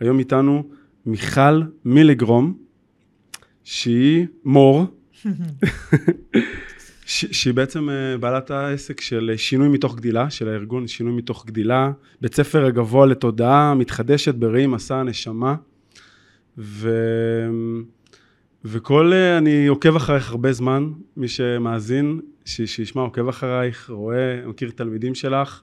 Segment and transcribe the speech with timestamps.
[0.00, 0.62] היום איתנו
[1.06, 2.54] מיכל מילגרום,
[3.64, 4.86] שהיא מור,
[7.06, 12.34] שהיא בעצם אה, בעלת העסק של שינוי מתוך גדילה, של הארגון שינוי מתוך גדילה, בית
[12.34, 15.54] ספר הגבוה לתודעה מתחדשת בראי מסע הנשמה,
[16.58, 16.90] ו...
[18.64, 22.62] וכל, אה, אני עוקב אחרייך הרבה זמן, מי שמאזין, ש...
[22.62, 25.60] שישמע, עוקב אחרייך, רואה, מכיר תלמידים שלך,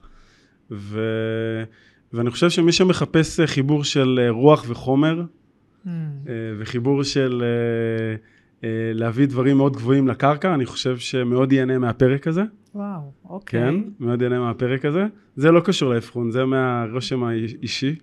[0.70, 1.00] ו...
[2.12, 5.22] ואני חושב שמי שמחפש אה, חיבור של אה, רוח וחומר,
[5.86, 5.88] mm.
[6.58, 7.42] וחיבור של
[8.94, 12.42] להביא דברים מאוד גבוהים לקרקע, אני חושב שמאוד ייהנה מהפרק הזה.
[12.74, 13.60] וואו, אוקיי.
[13.60, 15.06] כן, מאוד ייהנה מהפרק הזה.
[15.36, 17.94] זה לא קשור לאבחון, זה מהרושם האישי.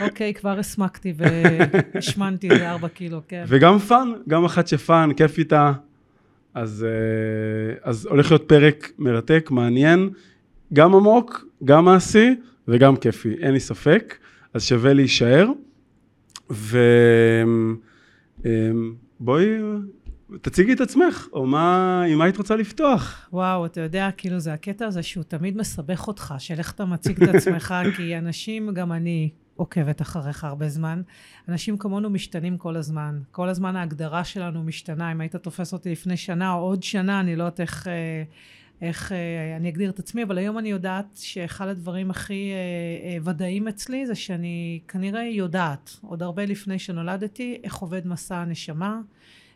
[0.00, 3.44] אוקיי, כבר הסמקתי והשמנתי איזה ארבע קילו, כן.
[3.48, 5.72] וגם fun, גם אחת ש fun, כיף איתה.
[6.54, 6.86] אז,
[7.82, 10.10] אז הולך להיות פרק מרתק, מעניין,
[10.72, 12.34] גם עמוק, גם מעשי.
[12.72, 14.18] וגם כיפי, אין לי ספק,
[14.54, 15.48] אז שווה להישאר.
[19.20, 19.58] ובואי,
[20.40, 23.28] תציגי את עצמך, או מה, עם מה היית רוצה לפתוח?
[23.32, 27.22] וואו, אתה יודע, כאילו זה הקטע הזה שהוא תמיד מסבך אותך, של איך אתה מציג
[27.22, 31.02] את עצמך, כי אנשים, גם אני עוקבת אחריך הרבה זמן,
[31.48, 33.20] אנשים כמונו משתנים כל הזמן.
[33.30, 35.12] כל הזמן ההגדרה שלנו משתנה.
[35.12, 37.88] אם היית תופס אותי לפני שנה או עוד שנה, אני לא יודעת איך...
[37.88, 38.22] אה,
[38.82, 43.18] איך אה, אני אגדיר את עצמי, אבל היום אני יודעת שאחד הדברים הכי אה, אה,
[43.24, 49.00] ודאיים אצלי זה שאני כנראה יודעת, עוד הרבה לפני שנולדתי, איך עובד מסע הנשמה,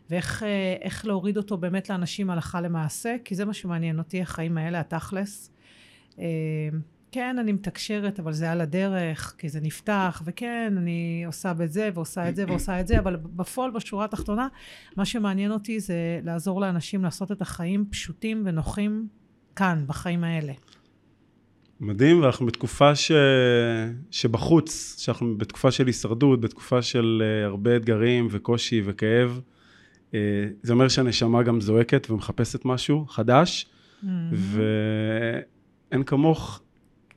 [0.09, 5.51] ואיך להוריד אותו באמת לאנשים הלכה למעשה, כי זה מה שמעניין אותי, החיים האלה, התכלס.
[7.11, 12.29] כן, אני מתקשרת, אבל זה על הדרך, כי זה נפתח, וכן, אני עושה בזה, ועושה
[12.29, 14.47] את זה, ועושה את זה, אבל בפועל, בשורה התחתונה,
[14.97, 19.07] מה שמעניין אותי זה לעזור לאנשים לעשות את החיים פשוטים ונוחים
[19.57, 20.53] כאן, בחיים האלה.
[21.79, 23.11] מדהים, ואנחנו בתקופה ש...
[24.11, 29.41] שבחוץ, שאנחנו בתקופה של הישרדות, בתקופה של uh, הרבה אתגרים וקושי וכאב.
[30.11, 30.13] Uh,
[30.63, 34.07] זה אומר שהנשמה גם זועקת ומחפשת משהו חדש, mm-hmm.
[35.91, 36.61] ואין כמוך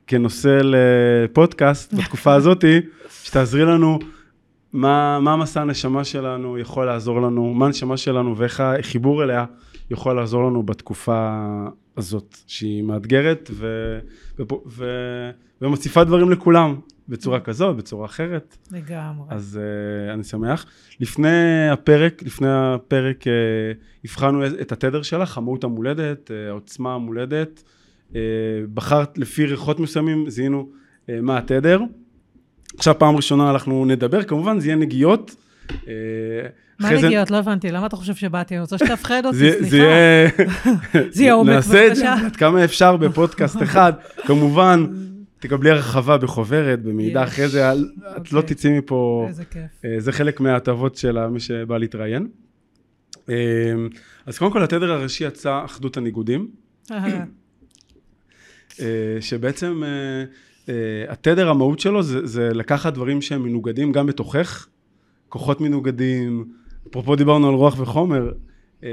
[0.07, 2.79] כנושא לפודקאסט בתקופה הזאתי,
[3.23, 3.99] שתעזרי לנו
[4.73, 9.45] מה, מה מסע הנשמה שלנו יכול לעזור לנו, מה הנשמה שלנו ואיך החיבור אליה
[9.91, 11.47] יכול לעזור לנו בתקופה
[11.97, 13.99] הזאת, שהיא מאתגרת ו,
[14.39, 14.85] ו, ו,
[15.61, 16.75] ומוסיפה דברים לכולם,
[17.09, 18.57] בצורה כזאת, בצורה אחרת.
[18.71, 19.25] לגמרי.
[19.29, 20.65] אז uh, אני שמח.
[20.99, 23.27] לפני הפרק, לפני הפרק uh,
[24.05, 27.63] הבחנו את התדר שלך, המהות המולדת, uh, העוצמה המולדת.
[28.09, 28.15] Uh,
[28.73, 31.81] בחרת לפי ריחות מסוימים, זיהינו uh, מה התדר.
[32.77, 35.35] עכשיו פעם ראשונה אנחנו נדבר, כמובן זה יהיה נגיעות.
[35.69, 35.73] Uh,
[36.81, 37.31] מה נגיעות?
[37.31, 38.53] לא הבנתי, למה אתה חושב שבאתי?
[38.53, 39.69] אני רוצה שתפחד אותי, סליחה.
[39.69, 40.29] זה יהיה...
[41.15, 41.71] זה יהיה עומק, בבקשה.
[41.71, 43.93] נעשה את זה עד כמה אפשר בפודקאסט אחד.
[44.25, 44.85] כמובן,
[45.39, 48.55] תקבלי הרחבה בחוברת, במידע אחרי זה, את לא אוקיי.
[48.55, 49.25] תצאי מפה...
[49.27, 49.61] איזה כיף.
[49.85, 52.27] אה, זה חלק מההטבות של מי שבא להתראיין.
[53.29, 53.35] אה,
[54.25, 56.47] אז קודם כל, התדר הראשי יצא אחדות הניגודים.
[56.91, 57.25] אה,
[59.19, 59.83] שבעצם
[61.09, 64.67] התדר, המהות שלו זה לקחת דברים שהם מנוגדים גם בתוכך,
[65.29, 66.45] כוחות מנוגדים,
[66.87, 68.31] אפרופו דיברנו על רוח וחומר,
[68.83, 68.87] אמ,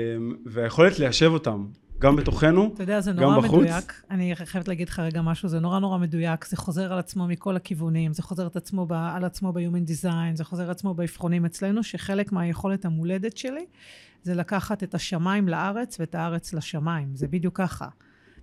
[0.46, 1.66] והיכולת ליישב אותם,
[1.98, 2.74] גם בתוכנו, גם בחוץ.
[2.74, 4.02] אתה יודע, זה נורא מדויק.
[4.10, 7.56] אני חייבת להגיד לך רגע משהו, זה נורא נורא מדויק, זה חוזר על עצמו מכל
[7.56, 11.44] הכיוונים, זה חוזר את עצמו ב, על עצמו ב-Human Design, זה חוזר על עצמו באבחונים
[11.44, 13.64] אצלנו, שחלק מהיכולת המולדת שלי
[14.22, 17.88] זה לקחת את השמיים לארץ ואת הארץ לשמיים, זה בדיוק ככה.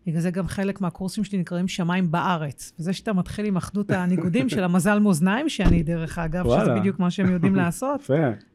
[0.08, 2.74] בגלל זה גם חלק מהקורסים שלי נקראים שמיים בארץ.
[2.80, 6.66] וזה שאתה מתחיל עם אחדות הניגודים של המזל מאזניים שאני, דרך אגב, וואלה.
[6.66, 8.02] שזה בדיוק מה שהם יודעים לעשות.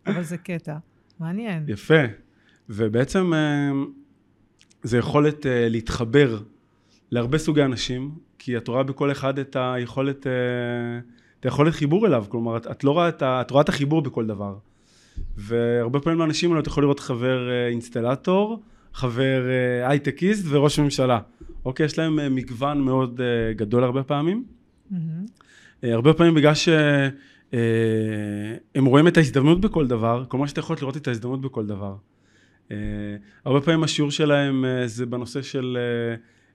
[0.06, 0.76] אבל זה קטע.
[1.20, 1.64] מעניין.
[1.68, 2.02] יפה.
[2.68, 3.70] ובעצם אה,
[4.82, 6.38] זה יכולת אה, להתחבר
[7.10, 10.32] להרבה סוגי אנשים, כי את רואה בכל אחד את היכולת, אה,
[11.40, 12.24] את היכולת חיבור אליו.
[12.28, 14.54] כלומר, את, את לא רואה את, את רואה את החיבור בכל דבר.
[15.36, 18.62] והרבה פעמים לאנשים האלה אתה יכול לראות חבר אינסטלטור,
[18.92, 19.42] חבר
[19.84, 21.20] הייטקיסט וראש ממשלה.
[21.64, 21.86] אוקיי?
[21.86, 23.20] יש להם מגוון מאוד
[23.56, 24.44] גדול הרבה פעמים.
[24.92, 24.96] Mm-hmm.
[25.82, 26.68] הרבה פעמים בגלל ש...
[27.54, 27.58] אה,
[28.74, 31.94] הם רואים את ההזדמנות בכל דבר, כלומר שאתה יכול לראות את ההזדמנות בכל דבר.
[32.70, 32.76] אה,
[33.44, 35.78] הרבה פעמים השיעור שלהם אה, זה בנושא של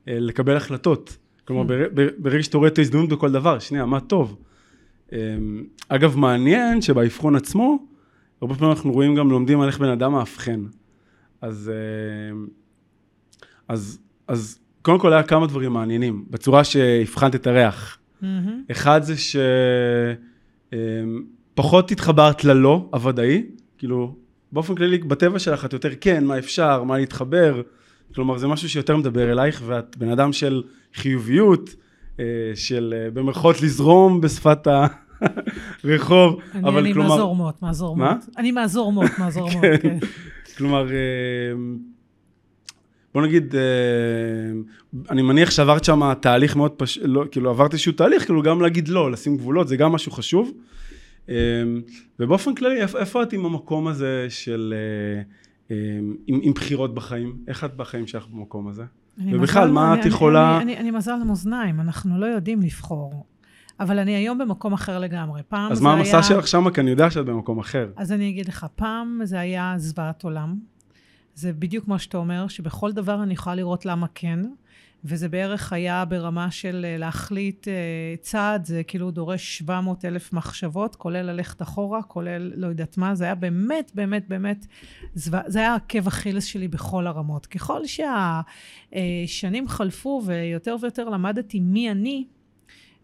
[0.08, 1.18] לקבל החלטות.
[1.46, 1.90] כלומר, hmm.
[2.18, 4.38] ברגע שאתה רואה את ההזדמנות בכל דבר, שנייה, מה טוב?
[5.90, 7.86] אגב, מעניין שבאבחון עצמו,
[8.42, 10.66] הרבה פעמים אנחנו רואים גם, לומדים על איך בן אדם מאבחן.
[11.42, 11.72] אז,
[13.68, 17.98] אז, אז קודם כל היה כמה דברים מעניינים, בצורה שהבחנת את הריח.
[18.22, 18.26] Mm-hmm.
[18.72, 19.14] אחד זה
[21.54, 23.44] שפחות התחברת ללא הוודאי,
[23.78, 24.16] כאילו,
[24.52, 27.62] באופן כללי, בטבע שלך את יותר כן, מה אפשר, מה להתחבר,
[28.16, 30.64] כלומר זה משהו שיותר מדבר אלייך, ואת בן אדם של
[30.94, 31.76] חיוביות,
[32.20, 32.26] אה,
[32.56, 34.68] של אה, במרכאות לזרום בשפת
[35.84, 37.08] הרחוב, אני, אבל אני כלומר...
[37.08, 38.08] אני מהזורמות, מהזורמות.
[38.08, 38.18] מה?
[38.38, 39.78] אני מהזורמות, מהזורמות, כן.
[39.82, 39.98] כן.
[40.58, 40.96] כלומר, אה,
[43.16, 43.56] בוא נגיד,
[45.10, 48.88] אני מניח שעברת שם תהליך מאוד פשוט, לא, כאילו עברת איזשהו תהליך, כאילו גם להגיד
[48.88, 50.52] לא, לשים גבולות, זה גם משהו חשוב.
[52.20, 54.74] ובאופן כללי, איפה, את עם המקום הזה של,
[55.70, 55.76] עם,
[56.28, 57.38] עם בחירות בחיים?
[57.48, 58.84] איך את בחיים שלך במקום הזה?
[59.18, 60.56] ובכלל, מה אני, את יכולה...
[60.58, 63.26] אני, אני, אני, אני מזל למאזניים, אנחנו לא יודעים לבחור.
[63.80, 65.42] אבל אני היום במקום אחר לגמרי.
[65.50, 66.24] פעם אז מה המסע היה...
[66.24, 66.72] שלך שמה?
[66.72, 67.90] כי אני יודע שאת במקום אחר.
[67.96, 70.75] אז אני אגיד לך, פעם זה היה זוועת עולם.
[71.36, 74.40] זה בדיוק מה שאתה אומר, שבכל דבר אני יכולה לראות למה כן.
[75.08, 80.96] וזה בערך היה ברמה של אה, להחליט uh, צעד, זה כאילו דורש 700 אלף מחשבות,
[80.96, 84.66] כולל ללכת אחורה, כולל לא יודעת מה, זה היה באמת, באמת, באמת,
[85.16, 87.46] זה היה עקב אכילס שלי בכל הרמות.
[87.46, 92.26] ככל שהשנים חלפו ויותר ויותר למדתי מי אני,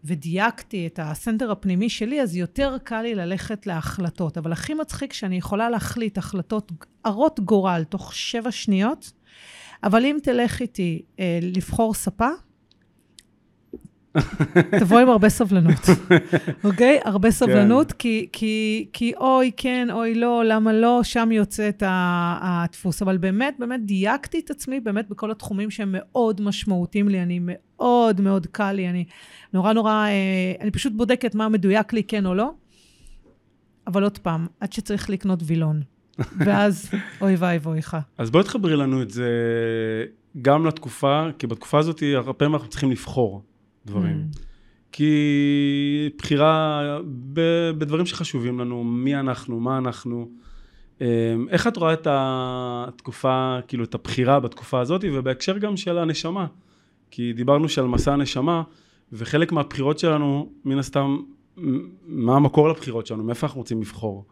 [0.04, 4.38] ודייקתי את הסנטר הפנימי שלי, אז יותר קל לי ללכת להחלטות.
[4.38, 6.72] אבל הכי מצחיק שאני יכולה להחליט החלטות
[7.04, 9.12] הרות גורל תוך שבע שניות,
[9.84, 12.28] אבל אם תלך איתי אה, לבחור ספה,
[14.80, 15.80] תבוא עם הרבה סבלנות,
[16.64, 17.00] אוקיי?
[17.02, 17.08] okay?
[17.08, 17.32] הרבה כן.
[17.32, 17.98] סבלנות, כן.
[17.98, 23.02] כי, כי, כי אוי כן, אוי לא, למה לא, שם יוצא את הדפוס.
[23.02, 28.20] אבל באמת, באמת דייקתי את עצמי, באמת בכל התחומים שהם מאוד משמעותיים לי, אני מאוד
[28.20, 29.04] מאוד קל לי, אני
[29.52, 32.50] נורא נורא, אה, אני פשוט בודקת מה מדויק לי, כן או לא.
[33.86, 35.82] אבל עוד פעם, עד שצריך לקנות וילון.
[36.46, 37.96] ואז אוי ואי לך.
[38.18, 39.28] אז בואי תחברי לנו את זה
[40.42, 43.42] גם לתקופה, כי בתקופה הזאת הרבה פעמים אנחנו צריכים לבחור
[43.86, 44.26] דברים.
[44.32, 44.38] Mm.
[44.92, 46.98] כי בחירה
[47.78, 50.28] בדברים שחשובים לנו, מי אנחנו, מה אנחנו.
[51.00, 51.06] אמ,
[51.50, 56.46] איך את רואה את התקופה, כאילו את הבחירה בתקופה הזאת, ובהקשר גם של הנשמה.
[57.10, 58.62] כי דיברנו שעל מסע הנשמה,
[59.12, 61.18] וחלק מהבחירות שלנו, מן הסתם,
[62.06, 64.24] מה המקור לבחירות שלנו, מאיפה אנחנו רוצים לבחור.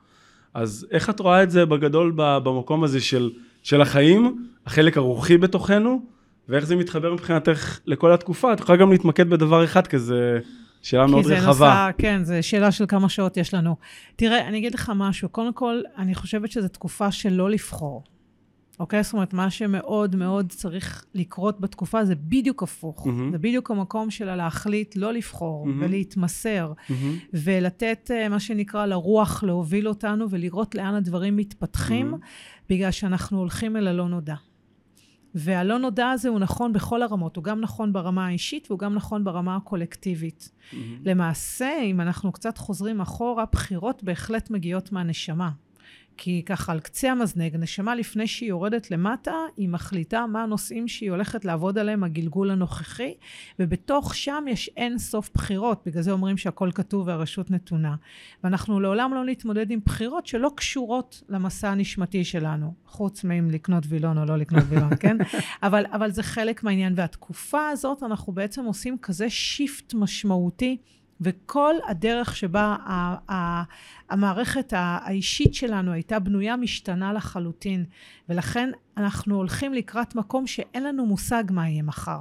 [0.54, 3.30] אז איך את רואה את זה בגדול במקום הזה של,
[3.62, 6.02] של החיים, החלק הרוחי בתוכנו,
[6.50, 8.52] ואיך זה מתחבר מבחינתך לכל התקופה?
[8.52, 10.38] את יכולה גם להתמקד בדבר אחד כזה,
[10.82, 11.32] שאלה מאוד רחבה.
[11.32, 13.76] כי זה נושא, כן, זו שאלה של כמה שעות יש לנו.
[14.16, 15.28] תראה, אני אגיד לך משהו.
[15.28, 18.04] קודם כל, אני חושבת שזו תקופה של לא לבחור.
[18.80, 19.02] אוקיי?
[19.02, 23.06] זאת אומרת, מה שמאוד מאוד צריך לקרות בתקופה זה בדיוק הפוך.
[23.06, 23.32] Mm-hmm.
[23.32, 25.84] זה בדיוק המקום שלה להחליט לא לבחור mm-hmm.
[25.84, 26.92] ולהתמסר, mm-hmm.
[27.34, 32.66] ולתת uh, מה שנקרא לרוח להוביל אותנו ולראות לאן הדברים מתפתחים, mm-hmm.
[32.70, 34.34] בגלל שאנחנו הולכים אל הלא נודע.
[35.34, 39.24] והלא נודע הזה הוא נכון בכל הרמות, הוא גם נכון ברמה האישית והוא גם נכון
[39.24, 40.50] ברמה הקולקטיבית.
[40.50, 40.76] Mm-hmm.
[41.04, 45.50] למעשה, אם אנחנו קצת חוזרים אחורה, בחירות בהחלט מגיעות מהנשמה.
[46.22, 51.10] כי ככה על קצה המזנג, נשמה לפני שהיא יורדת למטה, היא מחליטה מה הנושאים שהיא
[51.10, 53.14] הולכת לעבוד עליהם, הגלגול הנוכחי,
[53.58, 57.94] ובתוך שם יש אין סוף בחירות, בגלל זה אומרים שהכל כתוב והרשות נתונה.
[58.44, 64.18] ואנחנו לעולם לא נתמודד עם בחירות שלא קשורות למסע הנשמתי שלנו, חוץ מאם לקנות וילון
[64.18, 65.16] או לא לקנות וילון, כן?
[65.62, 66.92] אבל, אבל זה חלק מהעניין.
[66.96, 70.76] והתקופה הזאת, אנחנו בעצם עושים כזה שיפט משמעותי.
[71.20, 72.76] וכל הדרך שבה
[74.10, 77.84] המערכת האישית שלנו הייתה בנויה משתנה לחלוטין.
[78.28, 82.20] ולכן אנחנו הולכים לקראת מקום שאין לנו מושג מה יהיה מחר.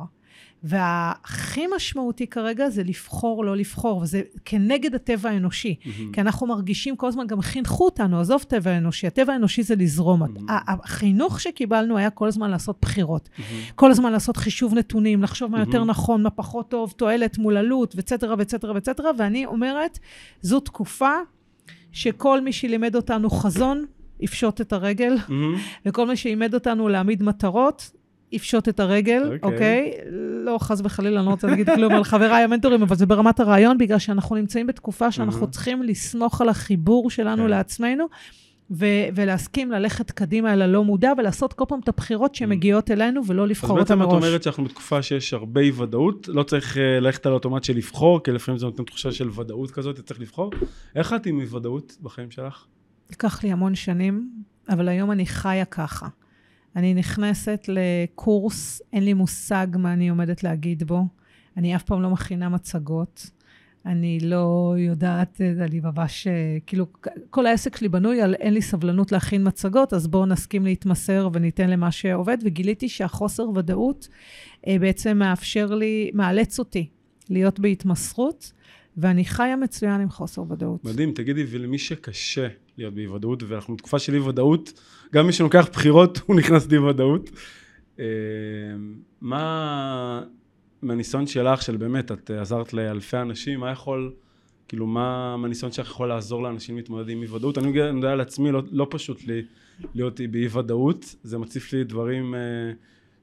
[0.64, 5.76] והכי משמעותי כרגע זה לבחור לא לבחור, וזה כנגד הטבע האנושי.
[5.82, 6.14] Mm-hmm.
[6.14, 10.24] כי אנחנו מרגישים, כל הזמן גם חינכו אותנו, עזוב טבע אנושי, הטבע האנושי זה לזרום.
[10.24, 10.52] Mm-hmm.
[10.68, 13.30] החינוך שקיבלנו היה כל הזמן לעשות בחירות.
[13.30, 13.74] Mm-hmm.
[13.76, 17.94] כל הזמן לעשות חישוב נתונים, לחשוב מה יותר נכון, מה פחות טוב, תועלת מול עלות,
[17.98, 20.00] וצטרה וצטרה וצטרה, ואני אומרת,
[20.42, 21.14] זו תקופה
[21.92, 23.86] שכל מי שלימד אותנו חזון,
[24.20, 25.32] יפשוט את הרגל, mm-hmm.
[25.86, 27.92] וכל מי שלימד אותנו להעמיד מטרות,
[28.32, 29.94] יפשוט את הרגל, אוקיי?
[29.94, 30.02] Okay.
[30.02, 30.10] Okay?
[30.46, 33.78] לא, חס וחלילה, אני לא רוצה להגיד כלום על חבריי המנטורים, אבל זה ברמת הרעיון,
[33.78, 35.50] בגלל שאנחנו נמצאים בתקופה שאנחנו mm-hmm.
[35.50, 37.46] צריכים לסמוך על החיבור שלנו okay.
[37.46, 37.50] כן.
[37.50, 38.06] לעצמנו,
[38.72, 43.48] ו- ולהסכים ללכת קדימה אל הלא מודע, ולעשות כל פעם את הבחירות שמגיעות אלינו, ולא
[43.48, 44.08] לבחור אותן מראש.
[44.08, 47.34] אז בעצם את אומרת שאנחנו בתקופה שיש הרבה אי ודאות, לא צריך uh, ללכת על
[47.34, 50.52] אוטומט של לבחור, כי לפעמים זה נותן תחושה של ודאות כזאת, צריך לבחור.
[50.96, 52.66] איך את עם אי ודאות בחיים שלך?
[53.12, 54.30] לקח לי המון שנים,
[54.70, 56.08] אבל היום אני חיה ככה.
[56.76, 61.04] אני נכנסת לקורס, אין לי מושג מה אני עומדת להגיד בו.
[61.58, 63.30] אני אף פעם לא מכינה מצגות.
[63.86, 66.28] אני לא יודעת, אני ממש,
[66.66, 66.86] כאילו,
[67.30, 71.70] כל העסק שלי בנוי על אין לי סבלנות להכין מצגות, אז בואו נסכים להתמסר וניתן
[71.70, 74.08] למה שעובד, וגיליתי שהחוסר ודאות
[74.68, 76.90] בעצם מאפשר לי, מאלץ אותי
[77.30, 78.52] להיות בהתמסרות,
[78.98, 80.86] ואני חיה מצוין עם חוסר ודאות.
[80.86, 84.82] מדהים, תגידי, ולמי שקשה להיות באי ודאות, ואנחנו בתקופה של אי ודאות,
[85.14, 87.30] גם מי שלוקח בחירות, הוא נכנס לאי ודאות.
[88.00, 88.06] אה,
[89.22, 90.24] מה,
[90.82, 94.14] מהניסיון שלך, של באמת, את עזרת לאלפי אנשים, מה יכול,
[94.68, 97.58] כאילו, מה מהניסיון שלך יכול לעזור לאנשים להתמודד עם אי ודאות?
[97.58, 99.42] אני יודע על עצמי, לא, לא פשוט לי
[99.96, 102.40] להיות באי ודאות, זה מציף לי דברים אה,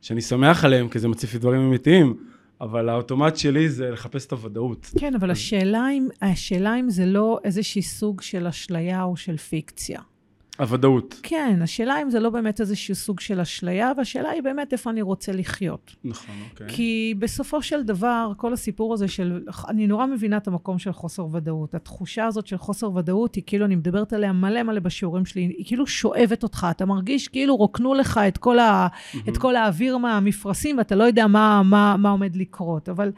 [0.00, 2.16] שאני שמח עליהם, כי זה מציף לי דברים אמיתיים.
[2.60, 4.90] אבל האוטומט שלי זה לחפש את הוודאות.
[4.98, 5.36] כן, אבל אז...
[5.36, 10.00] השאלה, אם, השאלה אם זה לא איזשהי סוג של אשליה או של פיקציה.
[10.58, 11.20] הוודאות.
[11.22, 15.02] כן, השאלה אם זה לא באמת איזשהו סוג של אשליה, והשאלה היא באמת איפה אני
[15.02, 15.96] רוצה לחיות.
[16.04, 16.66] נכון, אוקיי.
[16.68, 19.42] כי בסופו של דבר, כל הסיפור הזה של...
[19.68, 21.74] אני נורא מבינה את המקום של חוסר ודאות.
[21.74, 25.66] התחושה הזאת של חוסר ודאות, היא כאילו, אני מדברת עליה מלא מלא בשיעורים שלי, היא
[25.66, 26.66] כאילו שואבת אותך.
[26.70, 29.18] אתה מרגיש כאילו רוקנו לך את כל, ה, mm-hmm.
[29.28, 32.88] את כל האוויר מהמפרשים, ואתה לא יודע מה, מה, מה עומד לקרות.
[32.88, 33.12] אבל,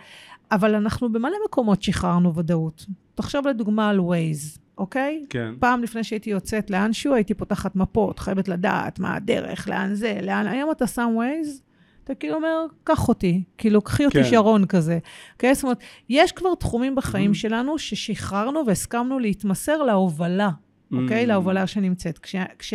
[0.52, 2.86] אבל אנחנו במלא מקומות שחררנו ודאות.
[3.14, 4.67] תחשוב לדוגמה על Waze.
[4.78, 5.24] אוקיי?
[5.30, 5.54] כן.
[5.58, 10.46] פעם לפני שהייתי יוצאת לאנשהו, הייתי פותחת מפות, חייבת לדעת מה הדרך, לאן זה, לאן...
[10.46, 11.62] היום אתה שם ווייז,
[12.04, 14.30] אתה כאילו אומר, קח אותי, כאילו, קחי אותי כן.
[14.30, 14.98] שרון כזה.
[15.32, 15.54] אוקיי?
[15.54, 17.34] זאת אומרת, יש כבר תחומים בחיים mm-hmm.
[17.34, 20.50] שלנו ששחררנו והסכמנו להתמסר להובלה,
[20.92, 21.24] אוקיי?
[21.24, 21.26] Mm-hmm.
[21.26, 22.18] להובלה שנמצאת.
[22.18, 22.74] כש, כש,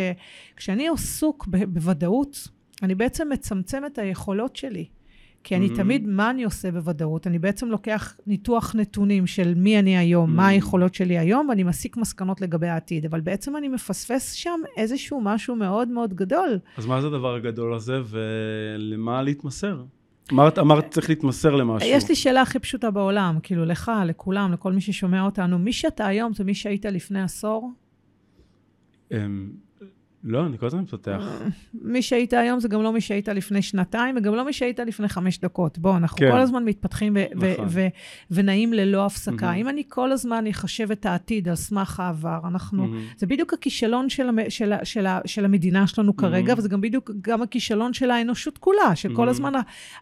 [0.55, 2.47] כשאני עסוק בוודאות,
[2.83, 4.85] אני בעצם מצמצם את היכולות שלי.
[5.43, 5.75] כי אני mm-hmm.
[5.75, 7.27] תמיד, מה אני עושה בוודאות?
[7.27, 10.35] אני בעצם לוקח ניתוח נתונים של מי אני היום, mm-hmm.
[10.35, 13.05] מה היכולות שלי היום, ואני מסיק מסקנות לגבי העתיד.
[13.05, 16.59] אבל בעצם אני מפספס שם איזשהו משהו מאוד מאוד גדול.
[16.77, 19.83] אז מה זה הדבר הגדול הזה, ולמה להתמסר?
[20.31, 21.89] אמרת, אמרת צריך להתמסר למשהו.
[21.89, 26.07] יש לי שאלה הכי פשוטה בעולם, כאילו לך, לכולם, לכל מי ששומע אותנו, מי שאתה
[26.07, 27.71] היום זה מי שהיית לפני עשור?
[30.23, 31.41] לא, אני כל הזמן פותח.
[31.73, 35.07] מי שהיית היום זה גם לא מי שהיית לפני שנתיים, וגם לא מי שהיית לפני
[35.07, 35.77] חמש דקות.
[35.77, 36.31] בוא, אנחנו כן.
[36.31, 37.67] כל הזמן מתפתחים נכון.
[38.31, 39.51] ונעים ללא הפסקה.
[39.51, 39.55] Mm-hmm.
[39.55, 42.85] אם אני כל הזמן אחשב את העתיד על סמך העבר, אנחנו...
[42.85, 43.17] Mm-hmm.
[43.17, 46.57] זה בדיוק הכישלון של, המ, של, של, של המדינה שלנו כרגע, mm-hmm.
[46.57, 49.29] וזה גם בדיוק גם הכישלון של האנושות כולה, של כל.
[49.33, 49.53] הזמן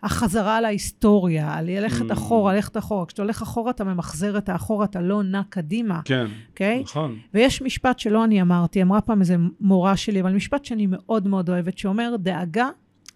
[0.03, 2.11] החזרה על ההיסטוריה, על ללכת.
[2.11, 3.05] אחורה, ללכת אחורה.
[3.05, 6.01] כשאתה הולך אחורה, אתה ממחזר את האחורה, אתה לא נע קדימה.
[6.05, 6.49] כן, okay?
[6.49, 6.81] אוקיי?
[6.83, 7.17] נכון.
[7.33, 11.49] ויש משפט שלא אני אמרתי, אמרה פעם איזה מורה שלי, אבל משפט שאני מאוד מאוד
[11.49, 12.69] אוהבת, שאומר, דאגה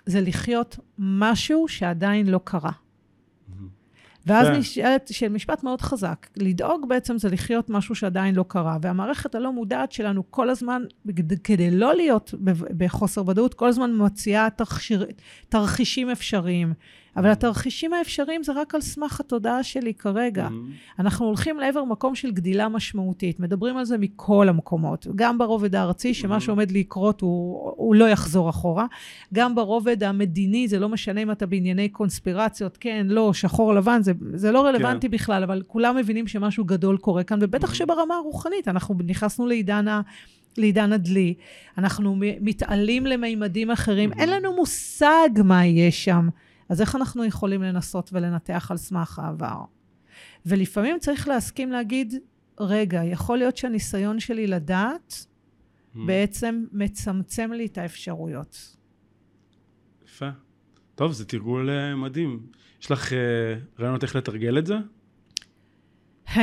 [0.06, 2.72] זה לחיות משהו שעדיין לא קרה.
[4.26, 4.56] ואז כן.
[4.56, 9.52] נשאלת, של משפט מאוד חזק, לדאוג בעצם זה לחיות משהו שעדיין לא קרה, והמערכת הלא
[9.52, 10.82] מודעת שלנו כל הזמן,
[11.44, 12.34] כדי לא להיות
[12.78, 15.06] בחוסר ודאות, כל הזמן מציעה תרחיר,
[15.50, 16.74] תרחישים אפשריים.
[17.18, 20.48] אבל התרחישים האפשריים זה רק על סמך התודעה שלי כרגע.
[20.48, 21.02] Mm-hmm.
[21.02, 23.40] אנחנו הולכים לעבר מקום של גדילה משמעותית.
[23.40, 25.08] מדברים על זה מכל המקומות.
[25.16, 26.40] גם ברובד הארצי, שמה mm-hmm.
[26.40, 28.86] שעומד לקרות הוא, הוא לא יחזור אחורה.
[29.34, 34.12] גם ברובד המדיני, זה לא משנה אם אתה בענייני קונספירציות, כן, לא, שחור לבן, זה,
[34.34, 35.14] זה לא רלוונטי כן.
[35.14, 37.76] בכלל, אבל כולם מבינים שמשהו גדול קורה כאן, ובטח mm-hmm.
[37.76, 40.02] שברמה הרוחנית, אנחנו נכנסנו לעידן ה...
[40.58, 41.34] לעידן הדלי,
[41.78, 44.20] אנחנו מתעלים למימדים אחרים, mm-hmm.
[44.20, 46.30] אין לנו מושג מה יהיה שם.
[46.70, 49.62] אז איך אנחנו יכולים לנסות ולנתח על סמך העבר?
[50.46, 52.14] ולפעמים צריך להסכים להגיד,
[52.60, 55.98] רגע, יכול להיות שהניסיון שלי לדעת mm.
[56.08, 58.76] בעצם מצמצם לי את האפשרויות.
[60.06, 60.30] יפה.
[60.96, 62.48] טוב, זה תרגול uh, מדהים.
[62.82, 63.16] יש לך uh,
[63.80, 64.76] רעיונות איך לתרגל את זה?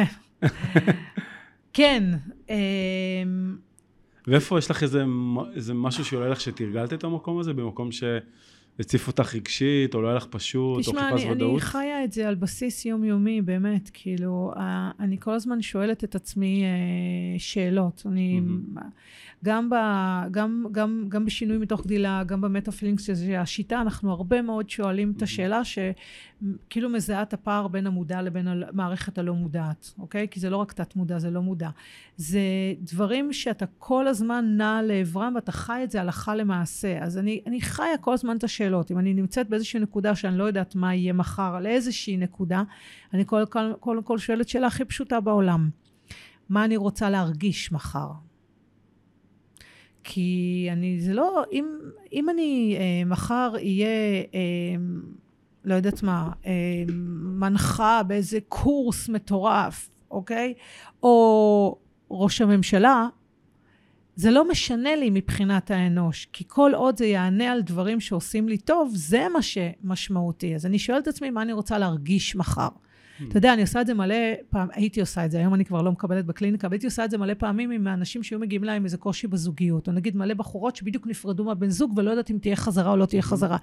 [1.72, 2.04] כן.
[2.48, 3.56] אמ,
[4.26, 5.04] ואיפה יש לך איזה,
[5.54, 8.04] איזה משהו שעולה לך שתרגלת את המקום הזה, במקום ש...
[8.78, 11.36] הציף אותך רגשית, או לא היה לך פשוט, תשמע, או חיפש ודאות?
[11.36, 14.52] תשמע, אני חיה את זה על בסיס יומיומי, באמת, כאילו,
[15.00, 18.02] אני כל הזמן שואלת את עצמי אה, שאלות.
[18.06, 18.80] אני, mm-hmm.
[19.44, 19.74] גם, ב,
[20.30, 25.16] גם, גם, גם בשינוי מתוך גדילה, גם במטאפילינקס, שזה השיטה, אנחנו הרבה מאוד שואלים mm-hmm.
[25.16, 30.28] את השאלה שכאילו מזהה את הפער בין המודע לבין המערכת הלא מודעת, אוקיי?
[30.30, 31.68] כי זה לא רק תת-מודע, זה לא מודע.
[32.16, 32.40] זה
[32.80, 36.98] דברים שאתה כל הזמן נע לעברם ואתה חי את זה הלכה למעשה.
[37.02, 38.90] אז אני, אני חיה כל הזמן את השאלות.
[38.90, 42.62] אם אני נמצאת באיזושהי נקודה שאני לא יודעת מה יהיה מחר, על איזושהי נקודה,
[43.14, 45.70] אני קודם כל, כל, כל שואלת שאלה הכי פשוטה בעולם.
[46.48, 48.08] מה אני רוצה להרגיש מחר?
[50.04, 51.66] כי אני, זה לא, אם,
[52.12, 53.86] אם אני אה, מחר אהיה,
[54.34, 54.40] אה,
[55.64, 56.52] לא יודעת מה, אה,
[57.38, 60.54] מנחה באיזה קורס מטורף, אוקיי?
[61.02, 61.76] או
[62.10, 63.06] ראש הממשלה,
[64.16, 68.58] זה לא משנה לי מבחינת האנוש, כי כל עוד זה יענה על דברים שעושים לי
[68.58, 70.54] טוב, זה מה שמשמעותי.
[70.54, 72.68] אז אני שואלת את עצמי מה אני רוצה להרגיש מחר.
[73.28, 74.14] אתה יודע, אני עושה את זה מלא
[74.50, 77.10] פעם, הייתי עושה את זה, היום אני כבר לא מקבלת בקליניקה, אבל הייתי עושה את
[77.10, 80.34] זה מלא פעמים עם האנשים שהיו מגיעים אליי עם איזה קושי בזוגיות, או נגיד מלא
[80.34, 83.56] בחורות שבדיוק נפרדו מהבן זוג ולא יודעת אם תהיה חזרה או לא תהיה חזרה.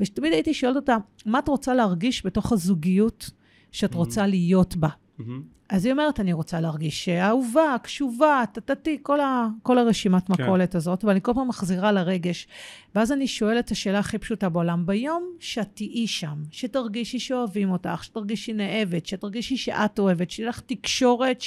[0.00, 0.96] ותמיד הייתי שואלת אותה,
[1.26, 3.30] מה את רוצה להרגיש בתוך הזוגיות
[3.72, 4.88] שאת רוצה להיות בה?
[5.18, 5.56] מהמם.
[5.68, 10.32] אז היא אומרת, אני רוצה להרגיש אהובה, קשובה, טטטי, כל, ה, כל הרשימת כן.
[10.42, 12.48] מכולת הזאת, ואני כל פעם מחזירה לרגש.
[12.94, 18.04] ואז אני שואלת את השאלה הכי פשוטה בעולם, ביום שאת תהיי שם, שתרגישי שאוהבים אותך,
[18.04, 21.40] שתרגישי נאהבת, שתרגישי שאת אוהבת, שיהיה לך תקשורת,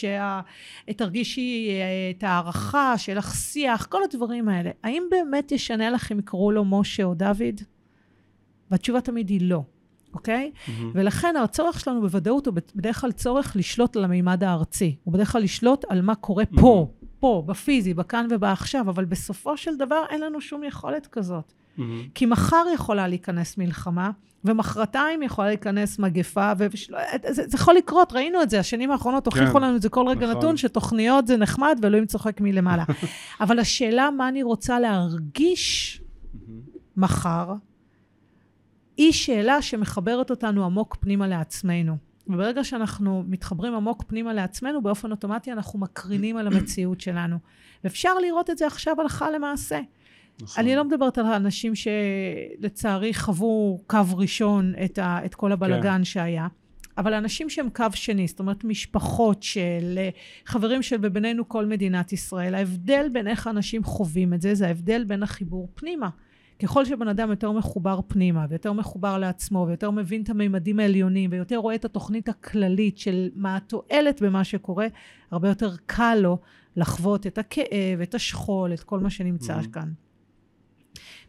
[0.90, 6.20] שתרגישי אה, את הערכה, שיהיה לך שיח, כל הדברים האלה, האם באמת ישנה לך אם
[6.20, 7.62] יקראו לו משה או דוד?
[8.72, 9.64] והתשובה תמיד היא לא.
[10.14, 10.52] אוקיי?
[10.68, 10.92] מהמם.
[10.94, 14.96] ולכן הצורך שלנו בוודאות הוא בדרך כלל צורך לשלוט על המימד הארצי.
[15.04, 16.88] הוא בדרך כלל לשלוט על מה קורה פה,
[17.20, 21.54] פה, בפיזי, בכאן ובעכשיו, אבל בסופו של דבר אין לנו שום יכולת כזאת.
[21.78, 22.04] מהמם.
[22.16, 24.12] כי מחר יכולה להיכנס מלחמה,
[24.44, 26.76] ומחרתיים יכולה להיכנס מגפה, וזה
[27.28, 30.08] זה, זה יכול לקרות, ראינו את זה, השנים האחרונות הוכיחו כן, לנו את זה כל
[30.08, 30.38] רגע נכון.
[30.38, 32.84] נתון, שתוכניות זה נחמד ואלוהים צוחק מלמעלה.
[33.42, 36.02] אבל השאלה מה אני רוצה להרגיש
[36.34, 36.62] מהמם.
[36.98, 37.54] מחר,
[39.00, 41.98] היא שאלה שמחברת אותנו עמוק פנימה לעצמנו.
[42.28, 47.38] וברגע שאנחנו מתחברים עמוק פנימה לעצמנו, באופן אוטומטי אנחנו מקרינים על המציאות שלנו.
[47.84, 49.80] ואפשר לראות את זה עכשיו הלכה למעשה.
[50.42, 50.64] נכון.
[50.64, 56.04] אני לא מדברת על האנשים שלצערי חוו קו ראשון את, ה, את כל הבלגן כן.
[56.04, 56.48] שהיה,
[56.98, 60.00] אבל אנשים שהם קו שני, זאת אומרת משפחות של
[60.46, 65.04] חברים של ובינינו כל מדינת ישראל, ההבדל בין איך אנשים חווים את זה, זה ההבדל
[65.04, 66.10] בין החיבור פנימה.
[66.64, 71.56] ככל שבן אדם יותר מחובר פנימה, ויותר מחובר לעצמו, ויותר מבין את הממדים העליונים, ויותר
[71.58, 74.88] רואה את התוכנית הכללית של מה התועלת במה שקורה,
[75.32, 76.38] הרבה יותר קל לו
[76.76, 79.70] לחוות את הכאב, את השכול, את כל מה שנמצא Mhm.
[79.72, 79.92] כאן.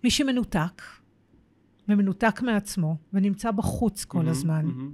[0.05, 0.83] מי שמנותק,
[1.89, 4.31] ומנותק מעצמו, ונמצא בחוץ כל מהמם.
[4.31, 4.93] הזמן, מהמם.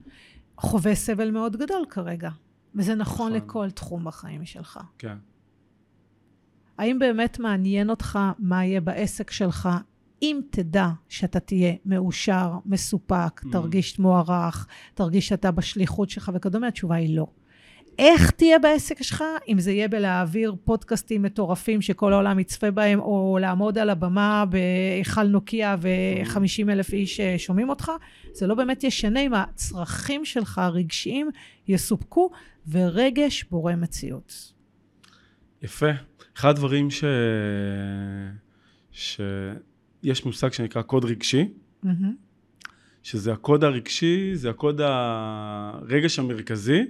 [0.59, 2.31] חווה סבל מאוד גדול כרגע.
[2.75, 3.47] וזה נכון נכון.
[3.49, 4.81] לכל תחום בחיים שלך.
[4.99, 5.16] כן.
[6.78, 9.69] האם באמת מעניין אותך מה יהיה בעסק שלך,
[10.26, 13.52] אם תדע שאתה תהיה מאושר, מסופק, Mm.
[13.52, 16.69] תרגיש מוערך, תרגיש שאתה בשליחות שלך וכדומה?
[16.69, 17.26] התשובה היא לא.
[17.99, 19.25] איך תהיה בעסק שלך?
[19.49, 25.23] אם זה יהיה בלהעביר פודקאסטים מטורפים שכל העולם יצפה בהם, או לעמוד על הבמה בהיכל
[25.23, 27.93] נוקיה ו-50 אלף איש אה, שומעים אותך,
[28.32, 31.30] זה לא באמת ישנה אם הצרכים שלך הרגשיים
[31.69, 32.30] יסופקו,
[32.69, 34.52] ורגש בורא מציאות.
[35.62, 35.91] יפה.
[36.36, 37.04] אחד הדברים ש...
[40.04, 41.49] שיש מושג שנקרא קוד רגשי,
[41.82, 42.15] מהמם.
[43.02, 46.80] שזה הקוד הרגשי, זה הקוד הרגש המרכזי,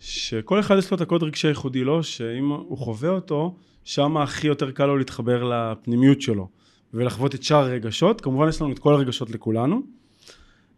[0.00, 4.46] שכל אחד יש לו את הקוד הרגשי הייחודי לו, שאם הוא חווה אותו, שם הכי
[4.46, 6.48] יותר קל לו להתחבר לפנימיות שלו
[6.94, 8.20] ולחוות את שאר הרגשות.
[8.20, 9.82] כמובן יש לנו את כל הרגשות לכולנו,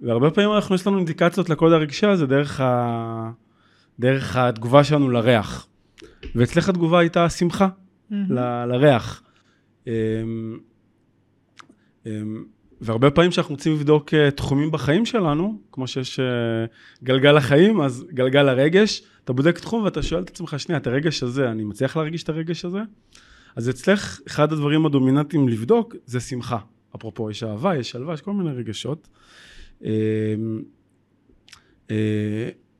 [0.00, 3.30] והרבה פעמים אנחנו יש לנו אינדיקציות לקוד הרגשי הזה דרך, ה...
[3.98, 5.66] דרך התגובה שלנו לריח.
[6.34, 7.68] ואצלך התגובה הייתה שמחה.
[8.10, 8.32] מהמם.
[8.32, 9.22] ל- לריח.
[12.06, 12.44] אמ, אמ,
[12.80, 16.24] והרבה פעמים כשאנחנו רוצים לבדוק אה, תחומים בחיים שלנו, כמו שיש אה,
[17.04, 21.22] גלגל החיים, אז גלגל הרגש, אתה בודק תחום ואתה שואל את עצמך, שנייה, את הרגש
[21.22, 22.80] הזה, אני מצליח להרגיש את הרגש הזה?
[23.56, 26.58] אז אצלך, אחד הדברים הדומיננטיים לבדוק זה שמחה.
[26.96, 29.08] אפרופו, יש אהבה, יש שלווה, יש כל מיני רגשות.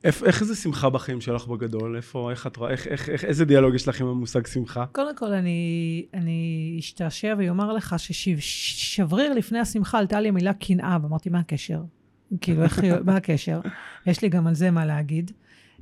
[0.05, 1.97] אמ, איך, איך זה שמחה בחיים שלך בגדול?
[1.97, 4.87] איפה, איך את רואה, איך, איך, איך, איזה דיאלוג יש לך עם המושג שמחה?
[4.93, 11.31] קודם כל, אני, אני אשתעשע ואומר לך ששבריר לפני השמחה עלתה לי המילה קנאה, ואמרתי,
[11.31, 11.83] מה הקשר?
[12.41, 13.61] כאילו, איך, מה הקשר?
[14.07, 15.31] יש לי גם על זה מה להגיד.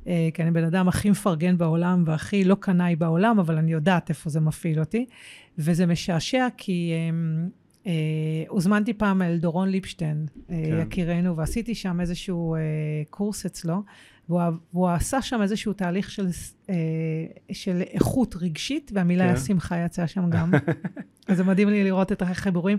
[0.07, 4.09] אה, כי אני בן אדם הכי מפרגן בעולם והכי לא קנאי בעולם, אבל אני יודעת
[4.09, 5.05] איפה זה מפעיל אותי.
[5.57, 6.93] וזה משעשע כי
[7.87, 10.79] אה, אה, הוזמנתי פעם אל דורון ליפשטיין, אה, כן.
[10.81, 12.59] יקירנו, ועשיתי שם איזשהו אה,
[13.09, 13.83] קורס אצלו,
[14.29, 14.41] והוא,
[14.73, 16.27] והוא עשה שם איזשהו תהליך של,
[16.69, 16.75] אה,
[17.51, 19.35] של איכות רגשית, והמילה כן.
[19.35, 19.39] כן.
[19.39, 20.51] שמחה יצאה שם גם.
[21.27, 22.77] אז זה מדהים לי לראות את החיבורים.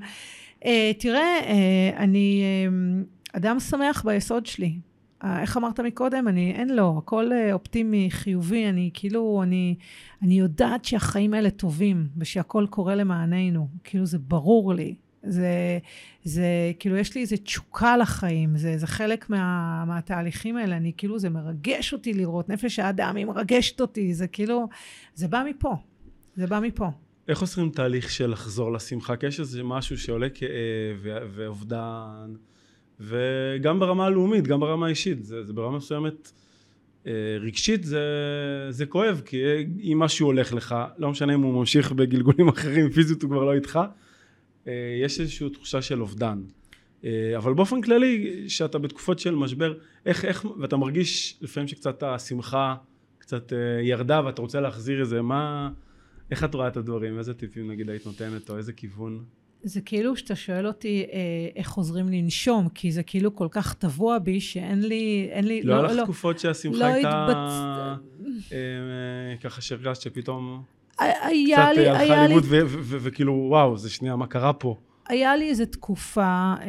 [0.64, 4.78] אה, תראה, אה, אני אה, אדם שמח ביסוד שלי.
[5.24, 6.28] אה, איך אמרת מקודם?
[6.28, 9.74] אני, אין לו, הכל אה, אופטימי, חיובי, אני כאילו, אני,
[10.22, 13.68] אני יודעת שהחיים האלה טובים, ושהכל קורה למעננו.
[13.84, 14.94] כאילו, זה ברור לי.
[15.22, 15.78] זה,
[16.24, 16.46] זה,
[16.78, 21.30] כאילו, יש לי איזו תשוקה לחיים, זה, זה חלק מה, מהתהליכים האלה, אני, כאילו, זה
[21.30, 24.68] מרגש אותי לראות, נפש האדם היא מרגשת אותי, זה כאילו,
[25.14, 25.76] זה בא מפה,
[26.36, 26.90] זה בא מפה.
[27.28, 29.16] איך עושים תהליך של לחזור לשמחה?
[29.16, 30.50] כי יש איזה משהו שעולה כאב
[31.02, 32.34] ו- ואובדן,
[33.02, 36.32] וגם ברמה הלאומית, גם ברמה האישית, זה, זה ברמה מסוימת
[37.06, 38.00] אה, רגשית זה,
[38.70, 39.42] זה כואב, כי
[39.82, 43.54] אם משהו הולך לך, לא משנה אם הוא ממשיך בגלגולים אחרים, פיזית הוא כבר לא
[43.54, 43.80] איתך,
[44.66, 44.72] אה,
[45.04, 46.42] יש איזושהי תחושה של אובדן.
[47.04, 49.74] אה, אבל באופן כללי, שאתה בתקופות של משבר,
[50.06, 52.74] איך, איך, ואתה מרגיש לפעמים שקצת השמחה
[53.18, 55.70] קצת אה, ירדה ואתה רוצה להחזיר איזה, מה,
[56.30, 57.18] איך את רואה את הדברים?
[57.18, 59.24] איזה טיפים נגיד היית נותנת, או איזה כיוון?
[59.62, 61.18] זה כאילו שאתה שואל אותי אה,
[61.56, 65.76] איך חוזרים לנשום, כי זה כאילו כל כך טבוע בי שאין לי, אין לי, לא,
[65.82, 67.52] לא, היה לך תקופות שהשמחה לא הייתה, התבצ...
[68.52, 70.62] אה, אה, ככה שהרגשת שפתאום,
[70.98, 74.76] היה קצת לי, הלכה היה לי, ו- ו- וכאילו, וואו, זה שנייה, מה קרה פה?
[75.08, 76.66] היה לי איזו תקופה אה,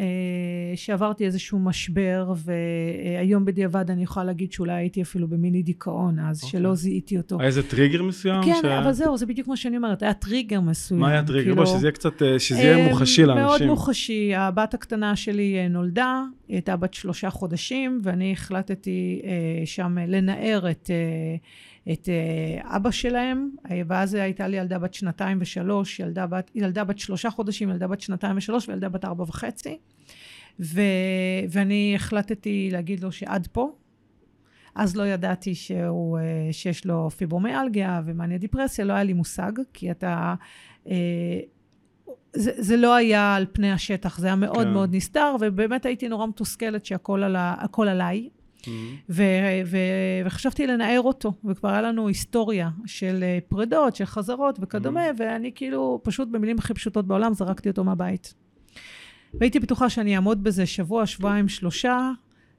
[0.76, 6.60] שעברתי איזשהו משבר, והיום בדיעבד אני יכולה להגיד שאולי הייתי אפילו במיני דיכאון אז, אוקיי.
[6.60, 7.40] שלא זיהיתי אותו.
[7.40, 8.44] היה איזה טריגר מסוים?
[8.44, 11.00] כן, ש- אבל זהו, זה בדיוק מה שאני אומרת, היה טריגר מסוים.
[11.02, 11.44] מה היה הטריגר?
[11.44, 13.46] כאילו, בוא, שזה יהיה קצת, אה, שזה יהיה אה, מוחשי לאנשים.
[13.46, 14.36] מאוד מוחשי.
[14.36, 20.72] הבת הקטנה שלי אה, נולדה, היא הייתה בת שלושה חודשים, ואני החלטתי אה, שם לנער
[20.72, 21.36] את, אה,
[21.92, 26.84] את אה, אבא שלהם, אה, ואז הייתה לי ילדה בת שנתיים ושלוש, ילדה בת, ילדה
[26.84, 29.78] בת שלושה חודשים, ילדה בת שנתיים ושלוש, וילדה בת ארבע וחצי.
[30.60, 30.82] ו,
[31.50, 33.72] ואני החלטתי להגיד לו שעד פה.
[34.76, 39.92] אז לא ידעתי שהוא, אה, שיש לו פיברומיאלגיה ומאניה דיפרסיה, לא היה לי מושג, כי
[39.92, 40.36] אתה...
[42.34, 44.74] זה, זה לא היה על פני השטח, זה היה מאוד כן.
[44.74, 48.30] מאוד נסתר, ובאמת הייתי נורא מתוסכלת שהכל על ה- הכל עליי.
[49.10, 55.10] ו- ו- וחשבתי לנער אותו, וכבר היה לנו היסטוריה של אה, פרידות, של חזרות וכדומה,
[55.10, 55.14] Mm-hmm.
[55.18, 58.34] ואני כאילו, פשוט במילים הכי פשוטות בעולם, זרקתי אותו מהבית.
[59.34, 62.12] והייתי בטוחה שאני אעמוד בזה שבוע, שבועיים, שלושה,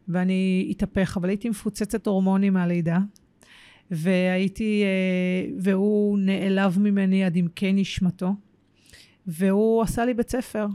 [0.08, 2.98] ואני אתהפך, אבל הייתי מפוצצת הורמונים מהלידה,
[3.90, 8.34] והייתי, אה, והוא נעלב ממני עד עמקי נשמתו,
[9.26, 10.66] והוא עשה לי בית ספר,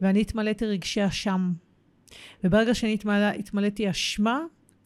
[0.00, 1.52] ואני התמלאתי רגשי אשם.
[2.44, 4.40] וברגע שאני התמלא, התמלאתי אשמה,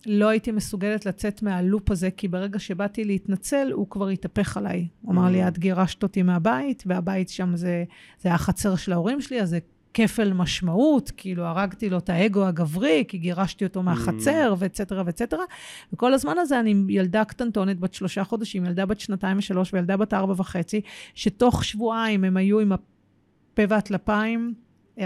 [0.06, 4.88] לא הייתי מסוגלת לצאת מהלופ הזה, כי ברגע שבאתי להתנצל, הוא כבר התהפך עליי.
[5.02, 5.48] הוא אמר לי, Mm.
[5.48, 7.84] את גירשת אותי מהבית, והבית שם זה,
[8.20, 9.58] זה החצר של ההורים שלי, אז זה
[9.94, 15.44] כפל משמעות, כאילו הרגתי לו את האגו הגברי, כי גירשתי אותו מהחצר, ואצטרה ואצטרה.
[15.92, 20.14] וכל הזמן הזה אני ילדה קטנטונת בת שלושה חודשים, ילדה בת שנתיים ושלוש וילדה בת
[20.14, 20.80] ארבע וחצי,
[21.14, 24.54] שתוך שבועיים הם היו עם הפה והטלפיים,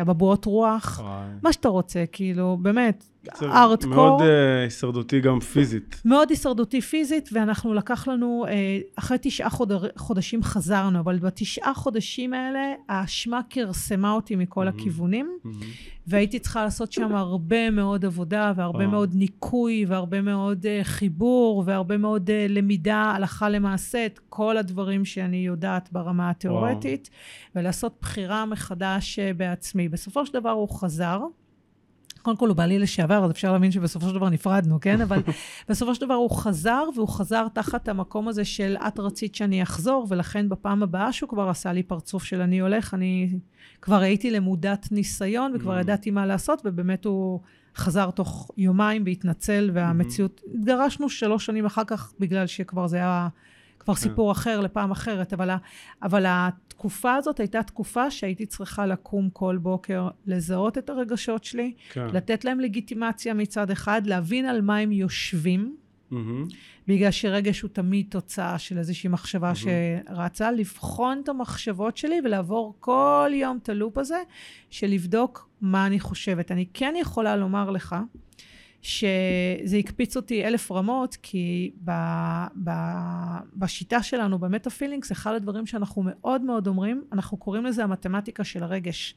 [0.00, 1.26] אבבואות רוח, וואי.
[1.42, 3.04] מה שאתה רוצה, כאילו, באמת,
[3.42, 3.94] ארטקור.
[3.94, 6.02] מאוד אה, הישרדותי גם פיזית.
[6.04, 12.34] מאוד הישרדותי פיזית, ואנחנו לקח לנו, אה, אחרי תשעה חודר, חודשים חזרנו, אבל בתשעה חודשים
[12.34, 14.78] האלה, האשמה כרסמה אותי מכל מהמם.
[14.78, 15.60] הכיוונים, מהמם.
[16.06, 18.90] והייתי צריכה לעשות שם הרבה מאוד עבודה, והרבה וואו.
[18.90, 25.04] מאוד ניקוי, והרבה מאוד אה, חיבור, והרבה מאוד אה, למידה הלכה למעשה, את כל הדברים
[25.04, 27.10] שאני יודעת ברמה התיאורטית,
[27.56, 29.88] ולעשות בחירה מחדש אה, בעצמי.
[29.88, 31.20] בסופו של דבר הוא חזר.
[32.22, 35.00] קודם כל הוא בעלי לשעבר, אז אפשר להבין שבסופו של דבר נפרדנו, כן?
[35.00, 35.18] אבל
[35.68, 40.06] בסופו של דבר הוא חזר, והוא חזר תחת המקום הזה של את רצית שאני אחזור,
[40.08, 43.38] ולכן בפעם הבאה שהוא כבר עשה לי פרצוף של אני הולך, אני
[43.82, 45.80] כבר הייתי למודת ניסיון, וכבר Mm.
[45.80, 47.40] ידעתי מה לעשות, ובאמת הוא
[47.76, 50.40] חזר תוך יומיים והתנצל, והמציאות...
[50.54, 53.28] התגרשנו שלוש שנים אחר כך, בגלל שכבר זה היה...
[53.84, 55.56] כבר סיפור אחר לפעם אחרת, אבל, ה,
[56.02, 62.06] אבל התקופה הזאת הייתה תקופה שהייתי צריכה לקום כל בוקר, לזהות את הרגשות שלי, כן.
[62.06, 65.76] לתת להם לגיטימציה מצד אחד, להבין על מה הם יושבים,
[66.10, 66.46] מהמם.
[66.88, 73.30] בגלל שרגש הוא תמיד תוצאה של איזושהי מחשבה שרצה, לבחון את המחשבות שלי ולעבור כל
[73.34, 74.22] יום את הלופ הזה,
[74.70, 76.52] של לבדוק מה אני חושבת.
[76.52, 77.96] אני כן יכולה לומר לך,
[78.82, 81.90] שזה הקפיץ אותי אלף רמות, כי ב,
[82.64, 82.70] ב,
[83.56, 89.14] בשיטה שלנו, במטה-פילינגס, אחד הדברים שאנחנו מאוד מאוד אומרים, אנחנו קוראים לזה המתמטיקה של הרגש.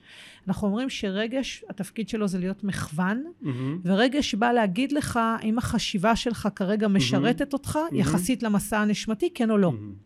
[0.47, 3.79] אנחנו אומרים שרגש, התפקיד שלו זה להיות מכוון, מהמם.
[3.83, 9.57] ורגש בא להגיד לך אם החשיבה שלך כרגע משרתת אותך, יחסית למסע הנשמתי, כן או
[9.57, 9.71] לא.
[9.71, 10.05] מהמם.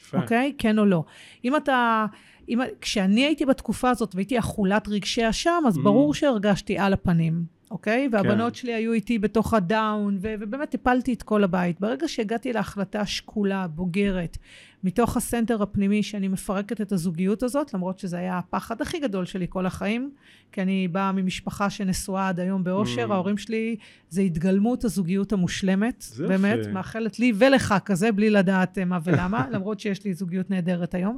[0.17, 0.23] יפה.
[0.23, 0.53] אוקיי?
[0.57, 1.03] כן או לא.
[1.45, 2.05] אם אתה...
[2.49, 5.81] אם, כשאני הייתי בתקופה הזאת והייתי אכולת רגשי אשם, אז Mm.
[5.83, 8.09] ברור שהרגשתי על הפנים, אוקיי?
[8.11, 11.79] והבנות שלי היו איתי בתוך הדאון, ו- ובאמת הפלתי את כל הבית.
[11.79, 14.37] ברגע שהגעתי להחלטה שקולה, בוגרת,
[14.83, 19.45] מתוך הסנטר הפנימי שאני מפרקת את הזוגיות הזאת, למרות שזה היה הפחד הכי גדול שלי
[19.49, 20.11] כל החיים,
[20.51, 23.13] כי אני באה ממשפחה שנשואה עד היום באושר, Mm.
[23.13, 23.75] ההורים שלי
[24.09, 26.71] זה התגלמות הזוגיות המושלמת, באמת, יפה.
[26.71, 31.17] מאחלת לי ולך כזה, בלי לדעת אה, מה ולמה, למרות שיש לי זוגיות נהדרת היום.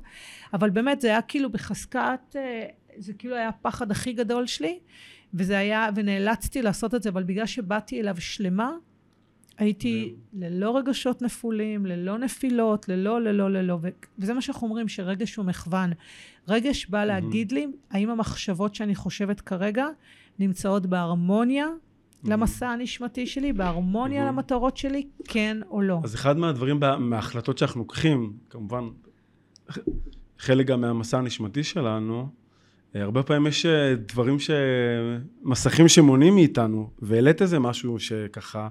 [0.54, 2.66] אבל באמת, זה היה כאילו בחזקת, אה,
[2.98, 4.80] זה כאילו היה הפחד הכי גדול שלי,
[5.34, 8.72] וזה היה, ונאלצתי לעשות את זה, אבל בגלל שבאתי אליו שלמה,
[9.58, 15.36] הייתי ללא רגשות נפולים, ללא נפילות, ללא, ללא, ללא, ו- וזה מה שאנחנו אומרים, שרגש
[15.36, 15.92] הוא מכוון.
[16.48, 19.88] רגש בא להגיד לי, האם המחשבות שאני חושבת כרגע
[20.40, 21.68] נמצאות בהרמוניה
[22.24, 26.00] למסע הנשמתי שלי, בהרמוניה למטרות שלי, כן או לא.
[26.04, 28.84] אז אחד מהדברים, מההחלטות שאנחנו לוקחים, כמובן,
[30.40, 32.28] חלק גם מהמסע הנשמתי שלנו,
[32.96, 34.52] הרבה פעמים יש אה, דברים ש...
[35.42, 38.68] מסכים שמונעים מאיתנו, והעלית איזה משהו שככה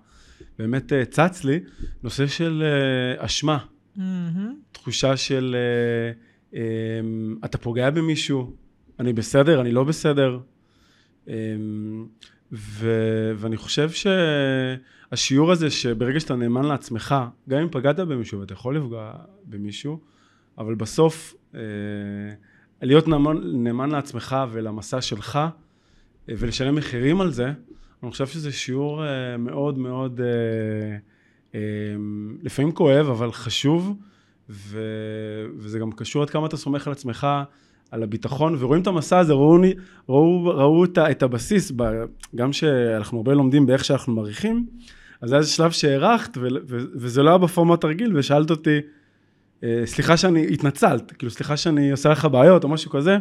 [0.59, 1.61] באמת אה, צץ לי,
[2.03, 3.59] נושא של אה, אשמה,
[3.97, 4.55] מהמם.
[4.73, 7.01] תחושה של אה, אה,
[7.45, 8.57] אתה פוגע במישהו,
[9.01, 10.39] אני בסדר, אני לא בסדר.
[11.29, 11.35] אה,
[12.53, 12.91] ו,
[13.37, 17.15] ואני חושב שהשיעור הזה שברגע שאתה נאמן לעצמך,
[17.49, 19.13] גם אם פגעת במישהו ואתה יכול לפגוע
[19.45, 20.01] במישהו,
[20.59, 21.61] אבל בסוף אה,
[22.83, 27.53] להיות נאמן, נאמן לעצמך ולמסע שלך אה, ולשלם מחירים על זה,
[28.03, 30.21] אני חושב שזה שיעור אה, מאוד מאוד
[31.55, 31.61] אה,
[32.43, 33.95] לפעמים כואב אבל חשוב
[34.51, 34.81] ו,
[35.57, 37.27] וזה גם קשור עד כמה אתה סומך על עצמך
[37.91, 39.57] על הביטחון ורואים את המסע הזה ראו,
[40.09, 41.73] ראו, ראו את, את הבסיס
[42.37, 44.67] גם שאנחנו הרבה לומדים באיך שאנחנו מעריכים
[45.21, 46.39] אז היה שלב שהערכת
[46.95, 48.79] וזה לא היה בפורמט הרגיל ושאלת אותי
[49.85, 53.17] סליחה שאני התנצלת כאילו סליחה שאני עושה לך בעיות או משהו כזה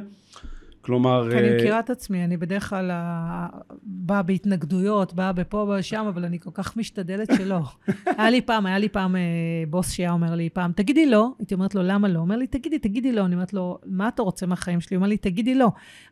[0.81, 3.47] כלומר אני אה, מכירה את עצמי, אני בדרך כלל אה,
[3.83, 7.59] באה בהתנגדויות, באה בפה, באה שם, אבל אני כל כך משתדלת שלא.
[8.17, 9.21] היה לי פעם, היה לי פעם אה,
[9.69, 11.29] בוס שהיה אומר לי פעם, תגידי לא.
[11.39, 12.19] הייתי אומרת לו, למה לא?
[12.19, 13.25] אומר לי, תגידי, תגידי לא.
[13.25, 14.95] אני אומרת לו, מה אתה רוצה מהחיים שלי?
[14.95, 15.67] הוא אומר לי, תגידי לא.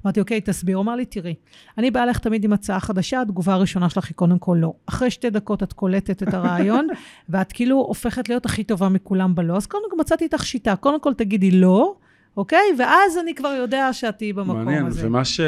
[0.06, 0.78] אמרתי, אוקיי, תסביר.
[0.78, 1.36] הוא אמר לי, תראי,
[1.78, 4.74] אני באה לך תמיד עם הצעה חדשה, התגובה הראשונה שלך היא קודם כל לא.
[4.86, 6.88] אחרי שתי דקות את קולטת את הרעיון,
[7.30, 9.58] ואת כאילו הופכת להיות הכי טובה מכולם בלא.
[9.58, 11.96] אז קודם כל מצאתי איתך שיטה, קודם כל תגידי לא.
[12.38, 12.66] אוקיי?
[12.78, 15.08] ואז אני כבר יודע שאת תהיי במקום מעניין, הזה.
[15.08, 15.40] ומה ש...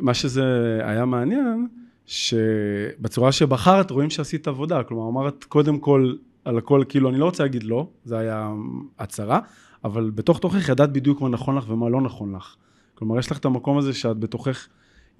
[0.00, 0.44] מה שזה
[0.82, 1.68] היה מעניין,
[2.06, 7.42] שבצורה שבחרת רואים שעשית עבודה, כלומר אמרת קודם כל על הכל, כאילו אני לא רוצה
[7.42, 8.52] להגיד לא, זה היה
[8.98, 9.40] הצהרה,
[9.84, 12.56] אבל בתוך תוכך ידעת בדיוק מה נכון לך ומה לא נכון לך.
[12.94, 14.68] כלומר יש לך את המקום הזה שאת בתוכך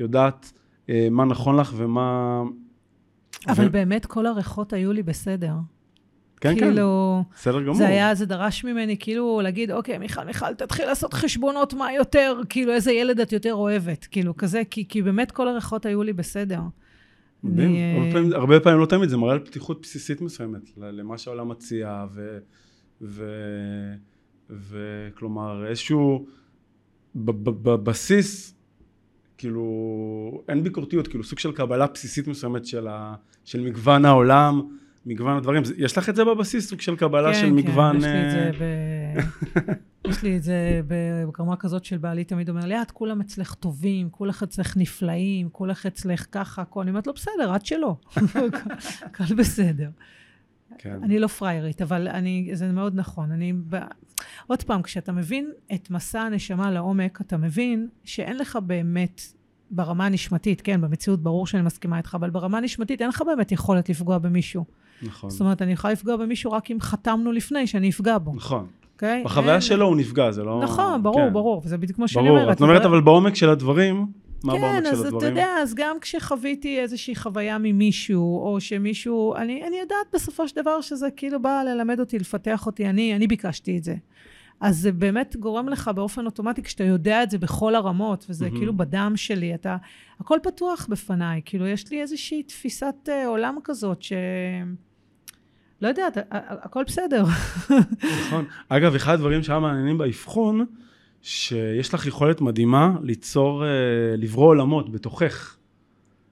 [0.00, 0.52] יודעת
[0.88, 2.42] אה, מה נכון לך ומה...
[3.48, 3.70] אבל ו...
[3.70, 5.54] באמת כל הריחות היו לי בסדר.
[6.40, 7.74] כן, כאילו, כן, בסדר גמור.
[7.74, 12.40] זה היה, זה דרש ממני כאילו להגיד, אוקיי, מיכל, מיכל, תתחיל לעשות חשבונות מה יותר,
[12.48, 16.12] כאילו, איזה ילד את יותר אוהבת, כאילו, כזה, כי, כי באמת כל הריחות היו לי
[16.12, 16.60] בסדר.
[17.42, 17.68] מדהים.
[17.68, 21.18] אני, אה, הרבה פעמים, הרבה פעמים, לא תמיד, זה מראה על פתיחות בסיסית מסוימת, למה
[21.18, 22.38] שהעולם מציע, ו...
[23.02, 23.24] ו...
[24.50, 26.26] וכלומר, איזשהו...
[27.14, 28.54] בבסיס,
[29.38, 33.14] כאילו, אין ביקורתיות, כאילו, סוג של קבלה בסיסית מסוימת של, ה...
[33.44, 34.62] של מגוון העולם,
[35.06, 35.62] מגוון הדברים.
[35.76, 38.00] יש לך את זה בבסיס, סוג של קבלה של מגוון...
[38.00, 40.08] כן, יש לי את זה ב...
[40.08, 40.80] יש לי את זה
[41.38, 45.86] ברמה כזאת של בעלי תמיד אומר לי, את כולם אצלך טובים, כולך אצלך נפלאים, כולך
[45.86, 46.80] אצלך ככה, הכל.
[46.80, 47.96] אני אומרת לו, בסדר, עד שלא.
[49.06, 49.90] הכל בסדר.
[50.78, 50.98] כן.
[51.02, 53.32] אני לא פריירית, אבל אני, זה מאוד נכון.
[53.32, 53.76] אני, ב...
[54.46, 59.20] עוד פעם, כשאתה מבין את מסע הנשמה לעומק, אתה מבין שאין לך באמת,
[59.70, 63.88] ברמה הנשמתית, כן, במציאות ברור שאני מסכימה איתך, אבל ברמה הנשמתית אין לך באמת יכולת
[63.88, 64.64] לפגוע במישהו.
[65.02, 65.30] נכון.
[65.30, 68.66] זאת אומרת, אני יכולה לפגוע במישהו רק אם חתמנו לפני שאני אפגע בו, נכון.
[68.94, 69.22] אוקיי?
[69.24, 70.60] בחוויה אין- שלו הוא נפגע, זה לא...
[70.62, 71.32] נכון, ברור, כן.
[71.32, 72.40] ברור, וזה בדיוק כמו שאני ברור.
[72.40, 72.56] אומרת.
[72.56, 74.06] את אומרת, אבל- בעומק של הדברים,
[74.44, 75.06] מה בעומק כן, אז?
[75.06, 80.56] אתה יודע, אז גם כשחוויתי איזושהי חוויה ממישהו, או שמישהו, אני, אני יודעת בסופו של
[80.60, 83.94] דבר שזה כאילו בא ללמד אותי, לפתח אותי, אני, אני ביקשתי את זה.
[84.60, 88.56] אז זה באמת גורם לך באופן אוטומטי, כשאתה יודע את זה בכל הרמות, וזה מהמם.
[88.58, 89.76] כאילו בדם שלי, אתה,
[90.20, 94.12] הכל פתוח בפניי, כאילו יש לי איזושהי תפיסת אה, עולם כזאת, ש...
[95.82, 97.24] לא יודעת, הכל בסדר.
[98.26, 98.44] נכון.
[98.68, 100.66] אגב, אחד הדברים שהיה מעניינים באבחון,
[101.22, 103.68] שיש לך יכולת מדהימה ליצור, אה,
[104.18, 105.56] לברוא עולמות בתוכך.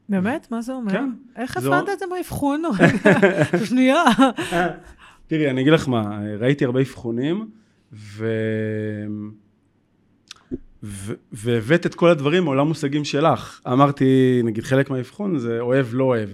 [0.09, 0.47] באמת?
[0.51, 0.93] מה זה אומר?
[0.93, 1.11] כן.
[1.37, 2.63] איך הבנת את זה באבחון?
[3.69, 4.03] שנייה.
[5.27, 7.51] תראי, אני אגיד לך מה, ראיתי הרבה אבחונים,
[7.93, 8.27] ו...
[10.83, 11.13] ו...
[11.33, 13.61] והבאת את כל הדברים מעולם מושגים שלך.
[13.73, 16.29] אמרתי, נגיד, חלק מהאבחון זה אוהב, לא אוהב.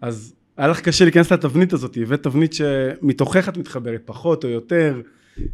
[0.00, 5.00] אז היה לך קשה להיכנס לתבנית הזאת, הבאת תבנית שמתוכך את מתחברת, פחות או יותר,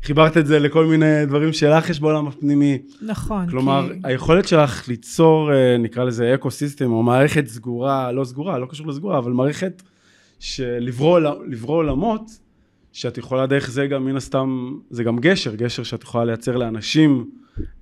[0.05, 2.79] חיברת את זה לכל מיני דברים שלך יש בעולם הפנימי.
[3.03, 3.51] נכון.
[3.51, 3.99] כלומר, כי...
[4.05, 8.87] היכולת שלך ליצור, אה, נקרא לזה אקו סיסטם, או מערכת סגורה, לא סגורה, לא קשור
[8.87, 9.83] לסגורה, אבל מערכת
[10.39, 12.31] של לברוא עול- לברוא עולמות,
[12.93, 17.25] שאת יכולה דרך זה גם, מן הסתם, זה גם גשר, גשר שאת יכולה לייצר לאנשים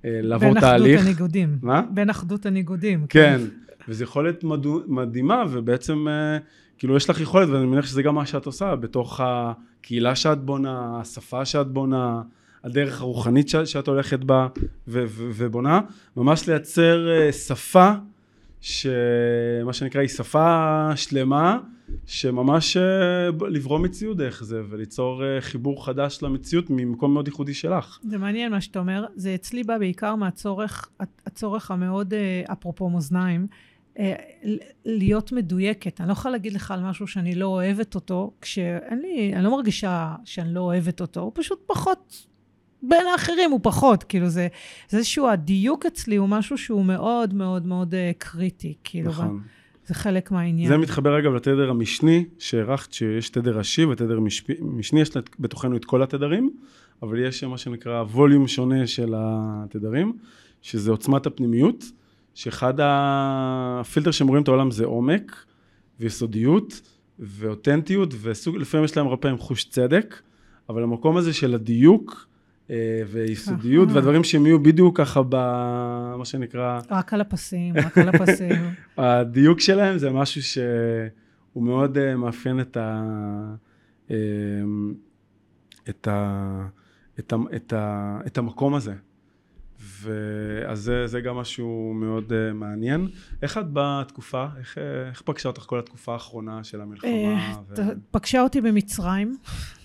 [0.05, 0.95] אה, לעבור בין תהליך.
[0.99, 1.57] אחדות הניגודים.
[1.61, 1.81] מה?
[1.93, 3.05] בין אחדות הניגודים.
[3.09, 3.41] כן,
[3.87, 6.37] וזו יכולת מדו- מדהימה, ובעצם, אה,
[6.79, 10.99] כאילו, יש לך יכולת, ואני מניח שזה גם מה שאת עושה, בתוך הקהילה שאת בונה,
[11.01, 12.21] השפה שאת בונה,
[12.63, 14.47] הדרך הרוחנית שאת, שאת הולכת בה
[14.87, 15.81] ו- ו- ובונה,
[16.17, 17.91] ממש לייצר אה, שפה
[18.61, 21.57] שמה שנקרא היא שפה שלמה,
[22.05, 27.99] שממש אה, לברוא מציאות דרך זה וליצור אה, חיבור חדש למציאות ממקום מאוד ייחודי שלך.
[28.03, 29.05] זה מעניין מה שאתה אומר.
[29.15, 30.89] זה אצלי בא בעיקר מהצורך,
[31.25, 32.13] הצורך המאוד,
[32.51, 33.47] אפרופו מאזניים,
[34.85, 36.01] להיות מדויקת.
[36.01, 39.51] אני לא יכולה להגיד לך על משהו שאני לא אוהבת אותו, כשאין לי, אני לא
[39.51, 42.25] מרגישה שאני לא אוהבת אותו, הוא פשוט פחות
[42.83, 44.47] בין האחרים הוא פחות, כאילו זה,
[44.89, 49.41] זה איזשהו, הדיוק אצלי הוא משהו שהוא מאוד מאוד מאוד uh, קריטי, כאילו, נכון.
[49.85, 50.69] זה חלק מהעניין.
[50.69, 54.19] זה מתחבר אגב לתדר המשני שהערכת, שיש תדר ראשי ותדר
[54.61, 56.49] משני, יש בתוכנו את כל התדרים,
[57.01, 60.13] אבל יש מה שנקרא ווליום שונה של התדרים,
[60.61, 61.85] שזה עוצמת הפנימיות,
[62.39, 65.45] שאחד הפילטר שהם רואים את העולם זה עומק
[65.99, 66.81] ויסודיות
[67.19, 70.21] ואותנטיות, ולפעמים יש להם הרבה פעמים חוש צדק,
[70.69, 72.27] אבל המקום הזה של הדיוק,
[72.69, 76.79] אה, ויסודיות, והדברים שהם יהיו בדיוק ככה במה שנקרא...
[76.91, 78.55] רק על הפסים, רק על הפסים.
[78.97, 83.03] הדיוק שלהם זה משהו שהוא מאוד אה, מאפיין את ה...
[84.11, 84.17] אה,
[85.89, 86.65] את, ה,
[87.19, 88.93] את, ה, את, ה, את המקום הזה.
[89.79, 93.07] ואז זה, זה גם משהו מאוד uh, מעניין.
[93.41, 94.77] איך את בתקופה, איך,
[95.09, 97.61] איך פגשה אותך כל התקופה האחרונה של המלחמה?
[97.69, 97.75] ו...
[98.11, 99.37] פגשה אותי במצרים.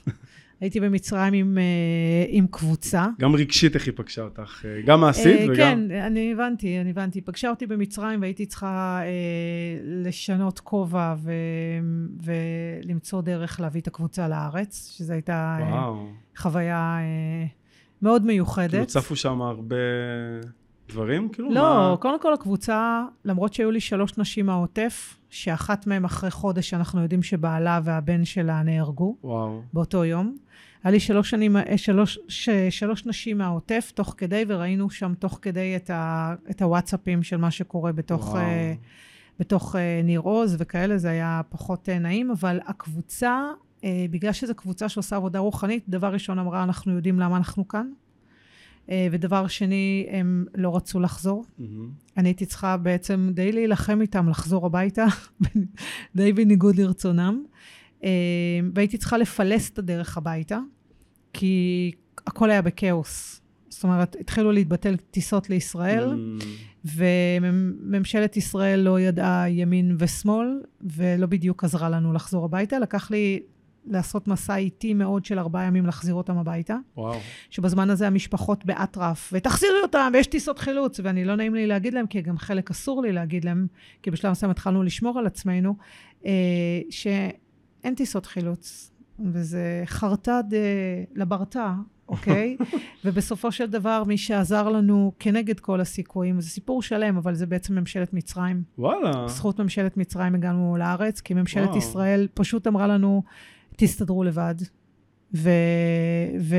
[0.61, 3.07] הייתי במצרים עם, אה, עם קבוצה.
[3.20, 4.64] גם רגשית איך היא פגשה אותך?
[4.64, 5.57] אה, גם מעשית אה, וגם...
[5.57, 7.20] כן, אני הבנתי, אני הבנתי.
[7.20, 9.09] פגשה אותי במצרים והייתי צריכה אה,
[9.83, 11.33] לשנות כובע ו,
[12.24, 15.92] ולמצוא דרך להביא את הקבוצה לארץ, שזו הייתה אה,
[16.37, 17.46] חוויה אה,
[18.05, 18.71] מאוד מיוחדת.
[18.71, 19.77] כאילו צפו שם הרבה
[20.88, 21.29] דברים?
[21.29, 21.97] כאילו לא, מה...
[22.01, 27.23] קודם כל הקבוצה, למרות שהיו לי שלוש נשים מהעוטף, שאחת מהן אחרי חודש אנחנו יודעים
[27.23, 29.17] שבעלה והבן שלה נהרגו.
[29.25, 29.62] וואו.
[29.73, 30.37] באותו יום.
[30.85, 32.19] היה לי שלוש, שנים, אה, שלוש,
[32.71, 37.51] שלוש נשים מהעוטף תוך כדי, וראינו שם תוך כדי את, ה, את הוואטסאפים של מה
[37.51, 38.38] שקורה בתוך, uh,
[39.40, 43.45] בתוך uh, ניר עוז וכאלה, זה היה פחות נעים, אבל הקבוצה,
[44.11, 47.87] בגלל שזו קבוצה שעושה עבודה רוחנית, דבר ראשון אמרה, אנחנו יודעים למה אנחנו כאן.
[48.87, 51.44] Uh, ודבר שני, הם לא רצו לחזור.
[51.44, 51.62] Mm-hmm.
[52.16, 55.07] אני הייתי צריכה בעצם די להילחם איתם, לחזור הביתה,
[56.16, 57.42] די בניגוד לרצונם.
[58.01, 58.05] Uh,
[58.75, 60.59] והייתי צריכה לפלס את הדרך הביתה.
[61.33, 61.92] כי
[62.27, 63.40] הכל היה בכאוס.
[63.68, 66.44] זאת אומרת, התחילו להתבטל טיסות לישראל, mm.
[66.85, 72.79] וממשלת ישראל לא ידעה ימין ושמאל, ולא בדיוק עזרה לנו לחזור הביתה.
[72.79, 73.40] לקח לי
[73.87, 76.77] לעשות מסע איטי מאוד של ארבעה ימים להחזיר אותם הביתה.
[76.97, 77.18] וואו.
[77.51, 82.07] שבזמן הזה המשפחות באטרף, ותחזירי אותם, ויש טיסות חילוץ, ואני לא נעים לי להגיד להם,
[82.07, 83.66] כי גם חלק אסור לי להגיד להם,
[84.03, 85.75] כי בשלב מסוים התחלנו לשמור על עצמנו,
[86.27, 86.31] אה,
[86.90, 88.90] שאין טיסות חילוץ.
[89.18, 90.40] וזה חרטא
[91.14, 91.75] לברטה,
[92.09, 92.57] אוקיי?
[93.05, 97.75] ובסופו של דבר, מי שעזר לנו כנגד כל הסיכויים, זה סיפור שלם, אבל זה בעצם
[97.75, 98.62] ממשלת מצרים.
[98.79, 99.25] וואלה.
[99.25, 101.79] בזכות ממשלת מצרים הגענו לארץ, כי ממשלת וואו.
[101.79, 103.23] ישראל פשוט אמרה לנו,
[103.77, 104.55] תסתדרו לבד.
[105.35, 105.51] ו...
[106.41, 106.57] ו...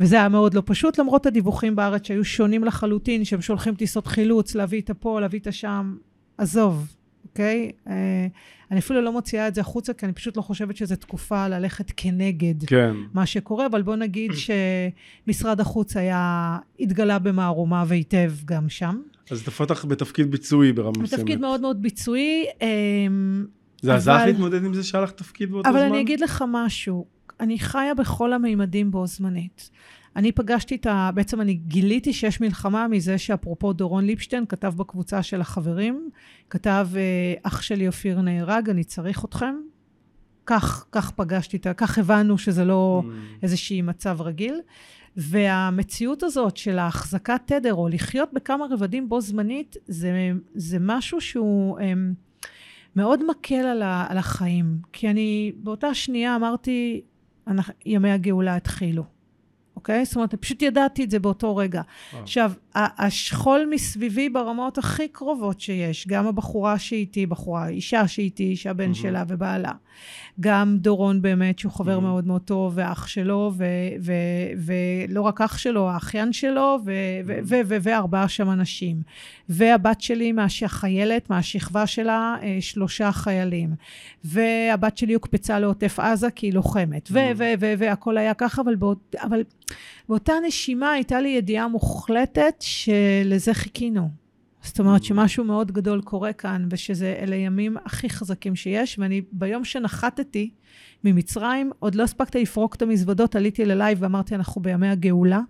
[0.00, 4.54] וזה היה מאוד לא פשוט, למרות הדיווחים בארץ שהיו שונים לחלוטין, שהם שולחים טיסות חילוץ,
[4.54, 5.96] להביא את הפה, להביא את השם.
[6.38, 6.94] עזוב,
[7.24, 7.70] אוקיי?
[7.88, 8.26] אה,
[8.70, 11.92] אני אפילו לא מוציאה את זה החוצה, כי אני פשוט לא חושבת שזו תקופה ללכת
[11.96, 12.94] כנגד כן.
[13.14, 19.00] מה שקורה, אבל בוא נגיד שמשרד החוץ היה, התגלה במערומיו היטב גם שם.
[19.30, 21.12] אז אותך בתפקיד ביצועי ברמה מסוימת.
[21.12, 22.44] בתפקיד מאוד מאוד ביצועי.
[23.82, 25.86] זה עזר לך להתמודד עם זה שהיה לך תפקיד באותו אבל זמן?
[25.86, 27.06] אבל אני אגיד לך משהו,
[27.40, 29.70] אני חיה בכל המימדים בו זמנית.
[30.16, 31.10] אני פגשתי את ה...
[31.14, 36.10] בעצם אני גיליתי שיש מלחמה מזה שאפרופו דורון ליפשטיין כתב בקבוצה של החברים,
[36.50, 39.54] כתב אה, אח שלי אופיר נהרג, אני צריך אתכם.
[40.46, 41.74] כך, כך פגשתי את ה...
[41.74, 43.42] כך הבנו שזה לא mm.
[43.42, 44.60] איזשהי מצב רגיל.
[45.16, 51.78] והמציאות הזאת של ההחזקת תדר, או לחיות בכמה רבדים בו זמנית, זה, זה משהו שהוא
[51.78, 52.14] הם, אמ,
[52.96, 54.78] מאוד מקל על, ה, על החיים.
[54.92, 57.00] כי אני באותה שנייה אמרתי,
[57.86, 59.04] ימי הגאולה התחילו.
[59.76, 60.04] אוקיי?
[60.04, 61.82] זאת אומרת, פשוט ידעתי את זה באותו רגע.
[62.12, 62.22] וואו.
[62.22, 68.94] עכשיו, השכול מסביבי ברמות הכי קרובות שיש, גם הבחורה שאיתי, בחורה, אישה שאיתי, שהבן mm-hmm.
[68.94, 69.72] שלה ובעלה.
[70.40, 72.00] גם דורון באמת, שהוא חבר mm-hmm.
[72.00, 73.52] מאוד מאוד טוב, ואח שלו,
[74.56, 77.52] ולא רק אח שלו, האחיין שלו, mm-hmm.
[77.82, 79.02] וארבעה שם אנשים.
[79.48, 80.32] והבת שלי,
[80.64, 83.74] החיילת, מהשכבה שלה, אה, שלושה חיילים.
[84.24, 87.08] והבת שלי הוקפצה לעוטף עזה כי היא לוחמת.
[87.78, 89.42] והכל היה ככה, אבל, באות, אבל
[90.08, 94.22] באותה נשימה הייתה לי ידיעה מוחלטת שלזה חיכינו.
[94.62, 99.64] זאת אומרת שמשהו מאוד גדול קורה כאן, ושזה אלה ימים הכי חזקים שיש, ואני ביום
[99.64, 100.50] שנחתתי
[101.04, 105.40] ממצרים, עוד לא הספקתי לפרוק את המזוודות, עליתי ללייב ואמרתי, אנחנו בימי הגאולה.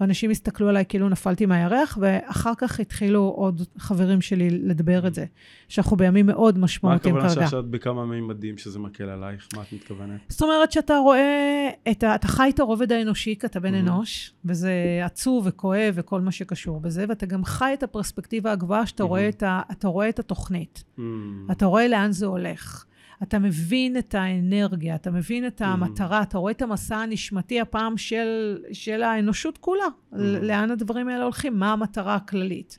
[0.00, 5.24] ואנשים הסתכלו עליי כאילו נפלתי מהירח, ואחר כך התחילו עוד חברים שלי לדבר את זה,
[5.68, 7.46] שאנחנו בימים מאוד מה משמעותיים הכוונה כרגע.
[7.46, 9.48] שעכשיו בכמה מימדים שזה מקל עלייך?
[9.56, 10.20] מה את מתכוונת?
[10.28, 13.88] זאת אומרת שאתה רואה, את ה, אתה חי את הרובד האנושי, כי אתה בן מהמם.
[13.88, 14.72] אנוש, וזה
[15.04, 19.32] עצוב וכואב וכל מה שקשור בזה, ואתה גם חי את הפרספקטיבה הגבוהה, שאתה רואה, מהמם.
[19.70, 20.84] את ה, רואה את התוכנית.
[20.98, 21.02] Mm,
[21.50, 22.84] אתה רואה לאן זה הולך.
[23.22, 25.60] אתה מבין את האנרגיה, אתה מבין את.
[25.64, 29.84] המטרה, אתה רואה את המסע הנשמתי הפעם של, של האנושות כולה.
[30.12, 32.78] לאן הדברים האלה הולכים, מה המטרה הכללית.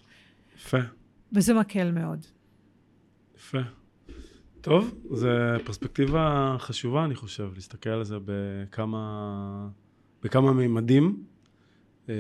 [0.58, 0.78] יפה,
[1.34, 2.26] וזה מקל מאוד.
[3.38, 3.60] יפה.
[4.62, 5.28] טוב, זו
[5.66, 9.68] פרספקטיבה חשובה, אני חושב, להסתכל על זה בכמה,
[10.24, 11.24] בכמה מימדים,
[12.10, 12.14] אמ,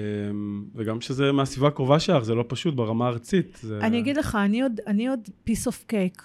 [0.75, 3.59] וגם שזה מהסביבה הקרובה שלך, זה לא פשוט ברמה הארצית.
[3.61, 3.79] זה...
[3.81, 6.21] אני אגיד לך, אני עוד, אני עוד piece of cake.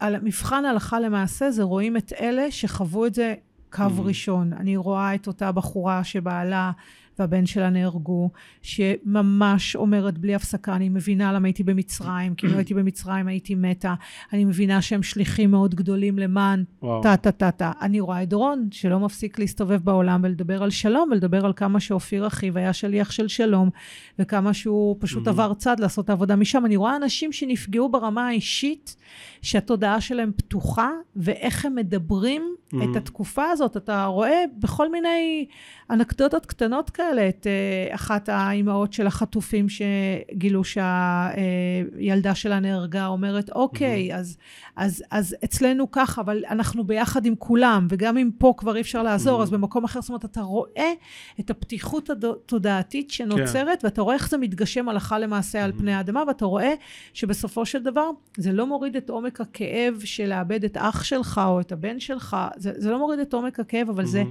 [0.00, 3.34] על מבחן הלכה למעשה זה רואים את אלה שחוו את זה
[3.72, 4.00] קו Mhm.
[4.00, 4.52] ראשון.
[4.52, 6.70] אני רואה את אותה בחורה שבעלה
[7.18, 8.30] והבן שלה נהרגו,
[8.62, 13.54] שממש אומרת בלי הפסקה, אני מבינה למה הייתי במצרים, כי אם לא הייתי במצרים הייתי
[13.54, 13.94] מתה.
[14.32, 16.64] אני מבינה שהם שליחים מאוד גדולים למען.
[17.02, 17.72] טה טה טה טה.
[17.80, 22.26] אני רואה את דורון, שלא מפסיק להסתובב בעולם ולדבר על שלום, ולדבר על כמה שאופיר
[22.26, 23.70] אחיו היה שליח של שלום,
[24.18, 25.30] וכמה שהוא פשוט Mhm.
[25.30, 26.66] עבר צד לעשות את העבודה משם.
[26.66, 28.96] אני רואה אנשים שנפגעו ברמה האישית,
[29.42, 32.42] שהתודעה שלהם פתוחה, ואיך הם מדברים.
[32.66, 33.76] את התקופה הזאת.
[33.76, 35.46] אתה רואה בכל מיני
[35.90, 44.14] אנקדוטות קטנות כאלה, את אה, אחת האימהות של החטופים שגילו שהילדה שלה נהרגה, אומרת, אוקיי,
[44.14, 44.36] אז,
[44.76, 49.02] אז, אז אצלנו ככה, אבל אנחנו ביחד עם כולם, וגם אם פה כבר אי אפשר
[49.02, 49.42] לעזור, Mhm.
[49.42, 50.92] אז במקום אחר, זאת אומרת, אתה רואה
[51.40, 55.78] את הפתיחות התודעתית שנוצרת, ואתה רואה איך זה מתגשם הלכה למעשה על Mhm.
[55.78, 56.72] פני האדמה, ואתה רואה
[57.12, 61.60] שבסופו של דבר, זה לא מוריד את עומק הכאב של לאבד את אח שלך או
[61.60, 64.22] את הבן שלך, זה, זה לא מוריד את עומק הכאב, אבל זה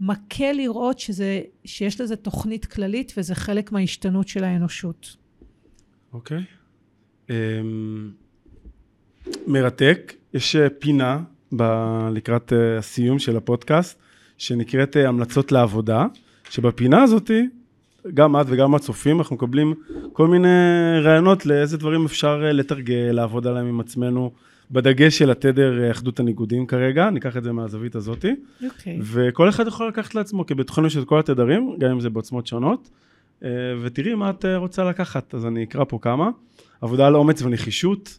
[0.00, 5.16] מקל לראות שזה, שיש לזה תוכנית כללית, וזה חלק מההשתנות של האנושות.
[6.12, 6.42] אוקיי.
[7.30, 8.10] אמ,
[9.46, 10.14] מרתק.
[10.34, 11.20] יש אה, פינה
[11.56, 13.98] ב- לקראת אה, הסיום של הפודקאסט,
[14.38, 16.06] שנקראת אה, המלצות לעבודה,
[16.50, 17.48] שבפינה הזאתי,
[18.14, 19.74] גם את וגם הצופים, אנחנו מקבלים
[20.12, 20.48] כל מיני
[21.02, 24.32] רעיונות לאיזה דברים אפשר לתרגל, לעבוד עליהם עם עצמנו,
[24.70, 28.34] בדגש של התדר אה, אחדות הניגודים כרגע, ניקח את זה מהזווית הזאתי.
[28.64, 28.98] אוקיי.
[29.02, 32.46] וכל אחד יכול לקחת לעצמו, כי בתוכנו יש את כל התדרים, גם אם זה בעוצמות
[32.46, 32.90] שונות,
[33.44, 33.48] אה,
[33.82, 36.30] ותראי מה את אה, רוצה לקחת, אז אני אקרא פה כמה.
[36.80, 38.18] עבודה על אומץ ונחישות,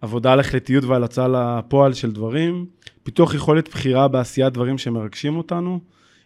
[0.00, 2.66] עבודה על החלטיות ועל הצעה לפועל של דברים,
[3.02, 5.80] פיתוח יכולת בחירה בעשיית דברים שמרגשים אותנו,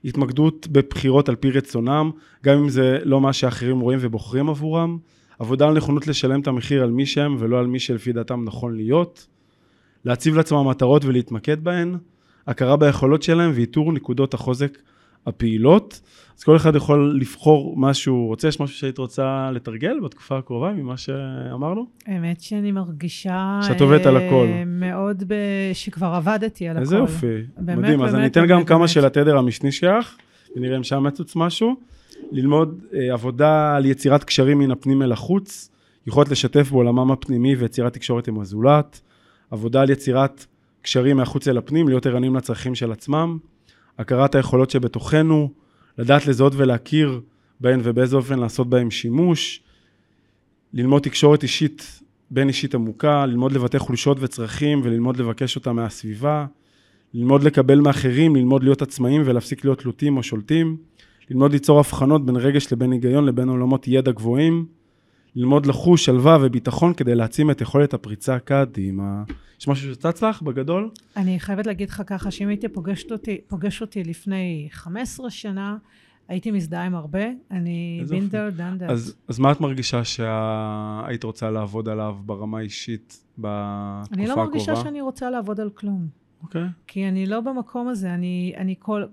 [0.04, 2.10] התמקדות בבחירות על פי רצונם,
[2.44, 4.98] גם אם זה לא מה שאחרים רואים ובוחרים עבורם,
[5.40, 8.76] עבודה על נכונות לשלם את המחיר על מי שהם ולא על מי שלפי דעתם נכון
[8.76, 9.26] להיות,
[10.04, 11.96] להציב לעצמם מטרות ולהתמקד בהן,
[12.46, 14.78] הכרה ביכולות שלהם ואיתור נקודות החוזק
[15.26, 16.00] הפעילות.
[16.38, 20.72] אז כל אחד יכול לבחור מה שהוא רוצה, יש משהו שהיית רוצה לתרגל בתקופה הקרובה
[20.72, 21.86] ממה שאמרנו?
[22.06, 23.60] האמת שאני מרגישה...
[23.62, 24.46] שאת עובדת על אה, הכל.
[24.66, 25.34] מאוד ב...
[25.72, 27.04] שכבר עבדתי על איזה הכל.
[27.04, 27.26] יופי,
[27.56, 28.02] באמת, מדהים.
[28.02, 28.88] אז באמת, אני אתן באמת, גם כמה באמת.
[28.88, 30.16] של התדר המשני שלך,
[30.56, 31.76] ונראה אם שם יצוץ משהו.
[32.32, 35.70] ללמוד אה, עבודה על יצירת קשרים מן הפנים אל החוץ,
[36.06, 39.00] יכולת לשתף בעולמם הפנימי ויצירת תקשורת עם הזולת,
[39.50, 40.46] עבודה על יצירת
[40.82, 43.38] קשרים מהחוץ אל הפנים, להיות ערניים לצרכים של עצמם,
[43.98, 45.50] הכרת היכולות שבתוכנו,
[45.98, 47.20] לדעת לזהות ולהכיר
[47.60, 49.62] בהן ובאיזה אופן לעשות בהן שימוש,
[50.72, 52.00] ללמוד תקשורת אישית,
[52.30, 56.46] בין אישית עמוקה, ללמוד לבטא חולשות וצרכים וללמוד לבקש אותם מהסביבה,
[57.14, 60.76] ללמוד לקבל מאחרים, ללמוד להיות עצמאים ולהפסיק להיות תלותים או שולטים,
[61.30, 64.66] ללמוד ליצור הבחנות בין רגש לבין היגיון לבין עולמות ידע גבוהים,
[65.34, 69.22] ללמוד לחוש שלווה וביטחון כדי להעצים את יכולת הפריצה קדימה.
[69.60, 70.90] יש משהו שצץ לך בגדול?
[71.16, 75.76] אני חייבת להגיד לך ככה, שאם היית פוגשת אותי, פוגש אותי לפני 15 שנה,
[76.28, 77.24] הייתי מזדהה עם הרבה.
[77.50, 78.04] אני.
[78.08, 78.86] בינדר דנדה.
[78.86, 84.50] אז, אז מה את מרגישה שהיית רוצה לעבוד עליו ברמה האישית בתקופה אני לא הקרובה?
[84.50, 86.08] מרגישה שאני רוצה לעבוד על כלום.
[86.42, 86.66] אוקיי.
[86.86, 89.04] כי אני לא במקום הזה, אני, אני כל...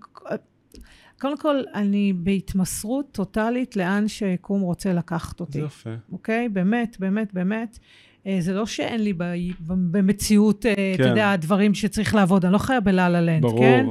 [1.19, 5.59] קודם כל, אני בהתמסרות טוטאלית לאן שהיקום רוצה לקחת אותי.
[5.59, 5.89] זה יפה.
[6.11, 6.49] אוקיי?
[6.49, 7.79] באמת, באמת, באמת.
[8.27, 9.33] אה, זה לא שאין לי ב-
[9.67, 11.09] במציאות, אה, אתה כן.
[11.09, 13.59] יודע, דברים שצריך לעבוד, אני לא חיה בלה לה לנד, ברור.
[13.59, 13.85] כן?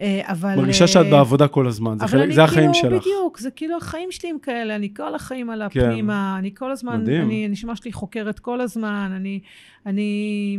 [0.00, 0.56] אה, אבל...
[0.56, 3.02] מרגישה שאת בעבודה כל הזמן, זה, אבל חלק, אני זה החיים כאילו, שלך.
[3.02, 5.80] בדיוק, זה כאילו החיים שלי הם כאלה, אני כל החיים על כן.
[5.80, 7.22] הפנימה, אני כל הזמן, מדהים.
[7.22, 9.40] אני, הנשמה שלי חוקרת כל הזמן, אני,
[9.86, 10.58] אני,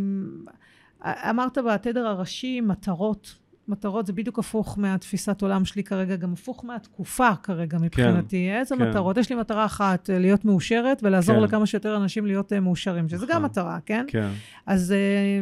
[1.05, 3.40] אמרת בתדר הראשי, מטרות.
[3.71, 8.51] מטרות זה בדיוק הפוך מהתפיסת עולם שלי כרגע, גם הפוך מהתקופה כרגע מבחינתי.
[8.51, 8.89] איזה כן.
[8.89, 9.17] מטרות?
[9.17, 11.41] יש לי מטרה אחת, אה, להיות מאושרת ולעזור כן.
[11.41, 13.43] לכמה שיותר אנשים להיות אה, מאושרים, שזה גם נכון.
[13.43, 14.05] מטרה, כן?
[14.07, 14.29] כן.
[14.65, 15.41] אז אה,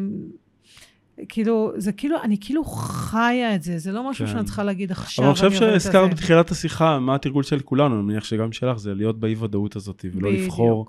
[1.29, 4.31] כאילו, זה כאילו, אני כאילו חיה את זה, זה לא משהו כן.
[4.31, 5.25] שאני צריכה להגיד עכשיו.
[5.25, 6.11] אבל אני חושב שהזכרת.
[6.11, 10.05] בתחילת השיחה, מה התרגול של כולנו, אני מניח שגם שלך, זה להיות באי ודאות הזאת,
[10.13, 10.43] ולא בדיוק.
[10.45, 10.85] לבחור,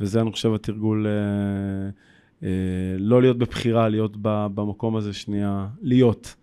[0.00, 1.90] וזה אני חושב התרגול, אה,
[2.42, 6.34] אה, לא להיות בבחירה, להיות במקום הזה שנייה, להיות,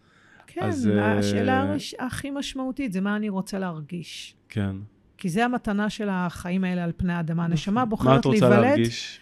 [0.59, 4.35] כן, אז, אה, השאלה הראש- הכי משמעותית זה מה אני רוצה להרגיש.
[4.49, 4.75] כן.
[5.17, 7.45] כי זה המתנה של החיים האלה על פני האדמה.
[7.45, 8.65] הנשמה מה בוחרת את רוצה להיוולד.
[8.67, 9.19] להרגיש?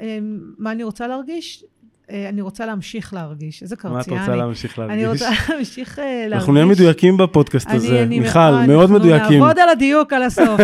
[0.00, 0.18] אה,
[0.58, 1.64] מה אני רוצה להרגיש?
[2.10, 3.62] אה, אני רוצה להמשיך להרגיש.
[3.62, 4.36] איזה מה את רוצה.
[4.36, 4.96] להמשיך להרגיש?
[4.98, 6.32] אני רוצה להמשיך אה, להרגיש.
[6.32, 8.38] אנחנו נהיה מדויקים בפודקאסט אני- הזה, אני- מיכל,
[8.68, 9.38] מאוד אנחנו מדויקים.
[9.42, 10.60] נעבוד על הדיוק על הסוף.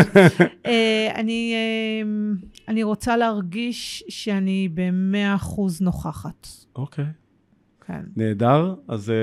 [1.15, 2.09] אני, אה,
[2.69, 6.47] אני רוצה להרגיש שאני במאה אחוז נוכחת.
[6.77, 7.05] אוקיי.
[7.87, 8.01] כן.
[8.17, 8.75] נהדר.
[8.89, 9.15] אז אה,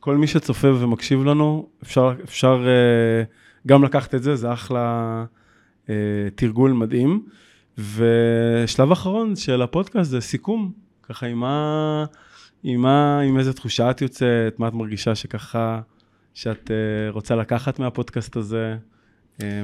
[0.00, 3.22] כל מי שצופה ומקשיב לנו, אפשר, אפשר אה,
[3.66, 5.24] גם לקחת את זה, זה אחלה
[5.88, 5.94] אה,
[6.34, 7.24] תרגול מדהים.
[7.78, 10.72] ושלב אחרון של הפודקאסט זה סיכום,
[11.02, 12.04] ככה עם מה,
[12.62, 15.80] עם מה, עם איזה תחושה את יוצאת, מה את מרגישה שככה,
[16.34, 16.70] שאת
[17.10, 18.76] רוצה לקחת מהפודקאסט הזה.
[19.42, 19.62] אה,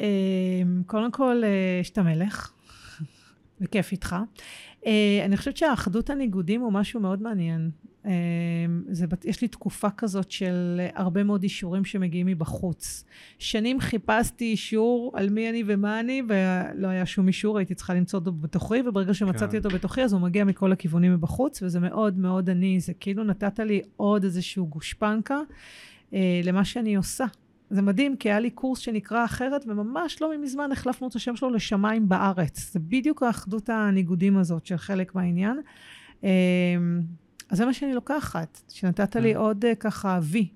[0.00, 1.42] אה, קודם כל,
[1.82, 2.52] שאתה מלך,
[3.60, 4.16] וכיף איתך.
[4.86, 7.70] אה, אני חושבת שהאחדות הניגודים הוא משהו מאוד מעניין.
[8.06, 8.12] אה,
[8.88, 13.04] זה, יש לי תקופה כזאת של הרבה מאוד אישורים שמגיעים מבחוץ.
[13.38, 18.18] שנים חיפשתי אישור על מי אני ומה אני, ולא היה שום אישור, הייתי צריכה למצוא
[18.18, 19.58] אותו בתוכי, וברגע שמצאתי כן.
[19.58, 23.58] אותו בתוכי, אז הוא מגיע מכל הכיוונים מבחוץ, וזה מאוד מאוד אני, זה כאילו נתת
[23.58, 25.40] לי עוד איזשהו גושפנקה
[26.14, 27.24] אה, למה שאני עושה.
[27.72, 31.50] זה מדהים, כי היה לי קורס שנקרא אחרת, וממש לא מזמן החלפנו את השם שלו
[31.50, 32.72] לשמיים בארץ.
[32.72, 35.60] זה בדיוק האחדות הניגודים הזאת של חלק מהעניין.
[36.24, 36.30] אה,
[37.50, 39.38] אז זה מה שאני לוקחת, שנתת לי כן.
[39.38, 40.48] עוד אה, ככה וי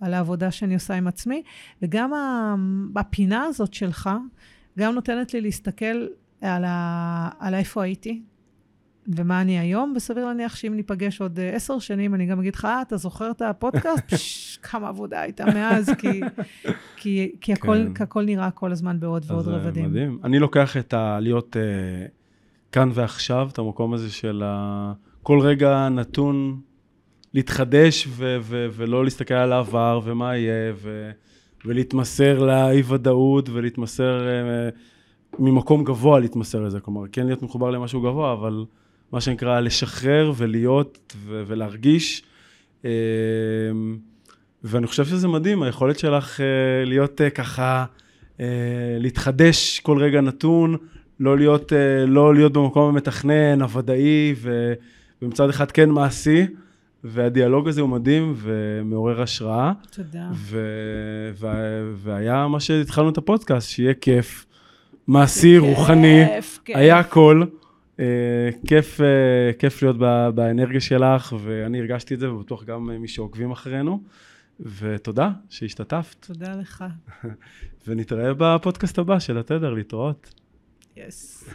[0.00, 1.42] על העבודה שאני עושה עם עצמי,
[1.82, 2.12] וגם
[2.96, 4.10] הפינה הזאת שלך,
[4.78, 6.06] גם נותנת לי להסתכל
[6.40, 8.22] על, ה, על איפה הייתי,
[9.16, 12.64] ומה אני היום, וסביר להניח שאם ניפגש עוד אה, עשר שנים, אני גם אגיד לך,
[12.64, 14.02] אה, אתה זוכר את הפודקאסט?
[14.14, 16.20] פש, כמה עבודה הייתה מאז, כי,
[16.96, 18.04] כי, כי הכל, כן.
[18.04, 19.90] הכל נראה כל הזמן בעוד ועוד אה, רבדים.
[19.90, 20.18] מדהים.
[20.24, 21.20] אני לוקח את ה...
[21.20, 22.06] להיות אה,
[22.72, 24.92] כאן ועכשיו, את המקום הזה של ה...
[25.22, 26.60] כל רגע נתון
[27.34, 31.10] להתחדש ו- ו- ולא להסתכל על העבר ומה יהיה, ו-
[31.64, 34.68] ולהתמסר לאי-ודאות ולהתמסר אה,
[35.38, 36.80] ממקום גבוה להתמסר לזה.
[36.80, 38.64] כלומר, כן להיות מחובר למשהו גבוה, אבל
[39.12, 42.22] מה שנקרא לשחרר ולהיות ו- ולהרגיש.
[42.84, 42.90] אה,
[44.64, 47.84] ואני חושב שזה מדהים, היכולת שלך אה, להיות אה, ככה,
[48.40, 48.46] אה,
[48.98, 50.76] להתחדש כל רגע נתון,
[51.20, 51.72] לא להיות,
[52.06, 54.72] לא להיות במקום המתכנן, הוודאי, ו,
[55.22, 56.46] ומצד אחד כן מעשי,
[57.04, 60.28] והדיאלוג הזה הוא מדהים ומעורר השראה, תודה.
[60.32, 60.58] ו,
[61.40, 61.46] ו,
[61.96, 64.46] והיה מה שהתחלנו את הפודקאסט, שיהיה כיף,
[65.06, 66.76] מעשי, רוחני, כיף, כיף.
[66.76, 67.44] היה הכל.
[68.00, 69.96] אה, כיף, אה, כיף להיות
[70.34, 74.02] באנרגיה שלך, ואני הרגשתי את זה, ובטוח גם אה, מי שעוקבים אחרינו.
[74.60, 76.84] ותודה שהשתתפת, תודה לך.
[77.86, 80.34] ונתראה בפודקאסט הבא של התדר, להתראות.
[80.96, 81.54] יס.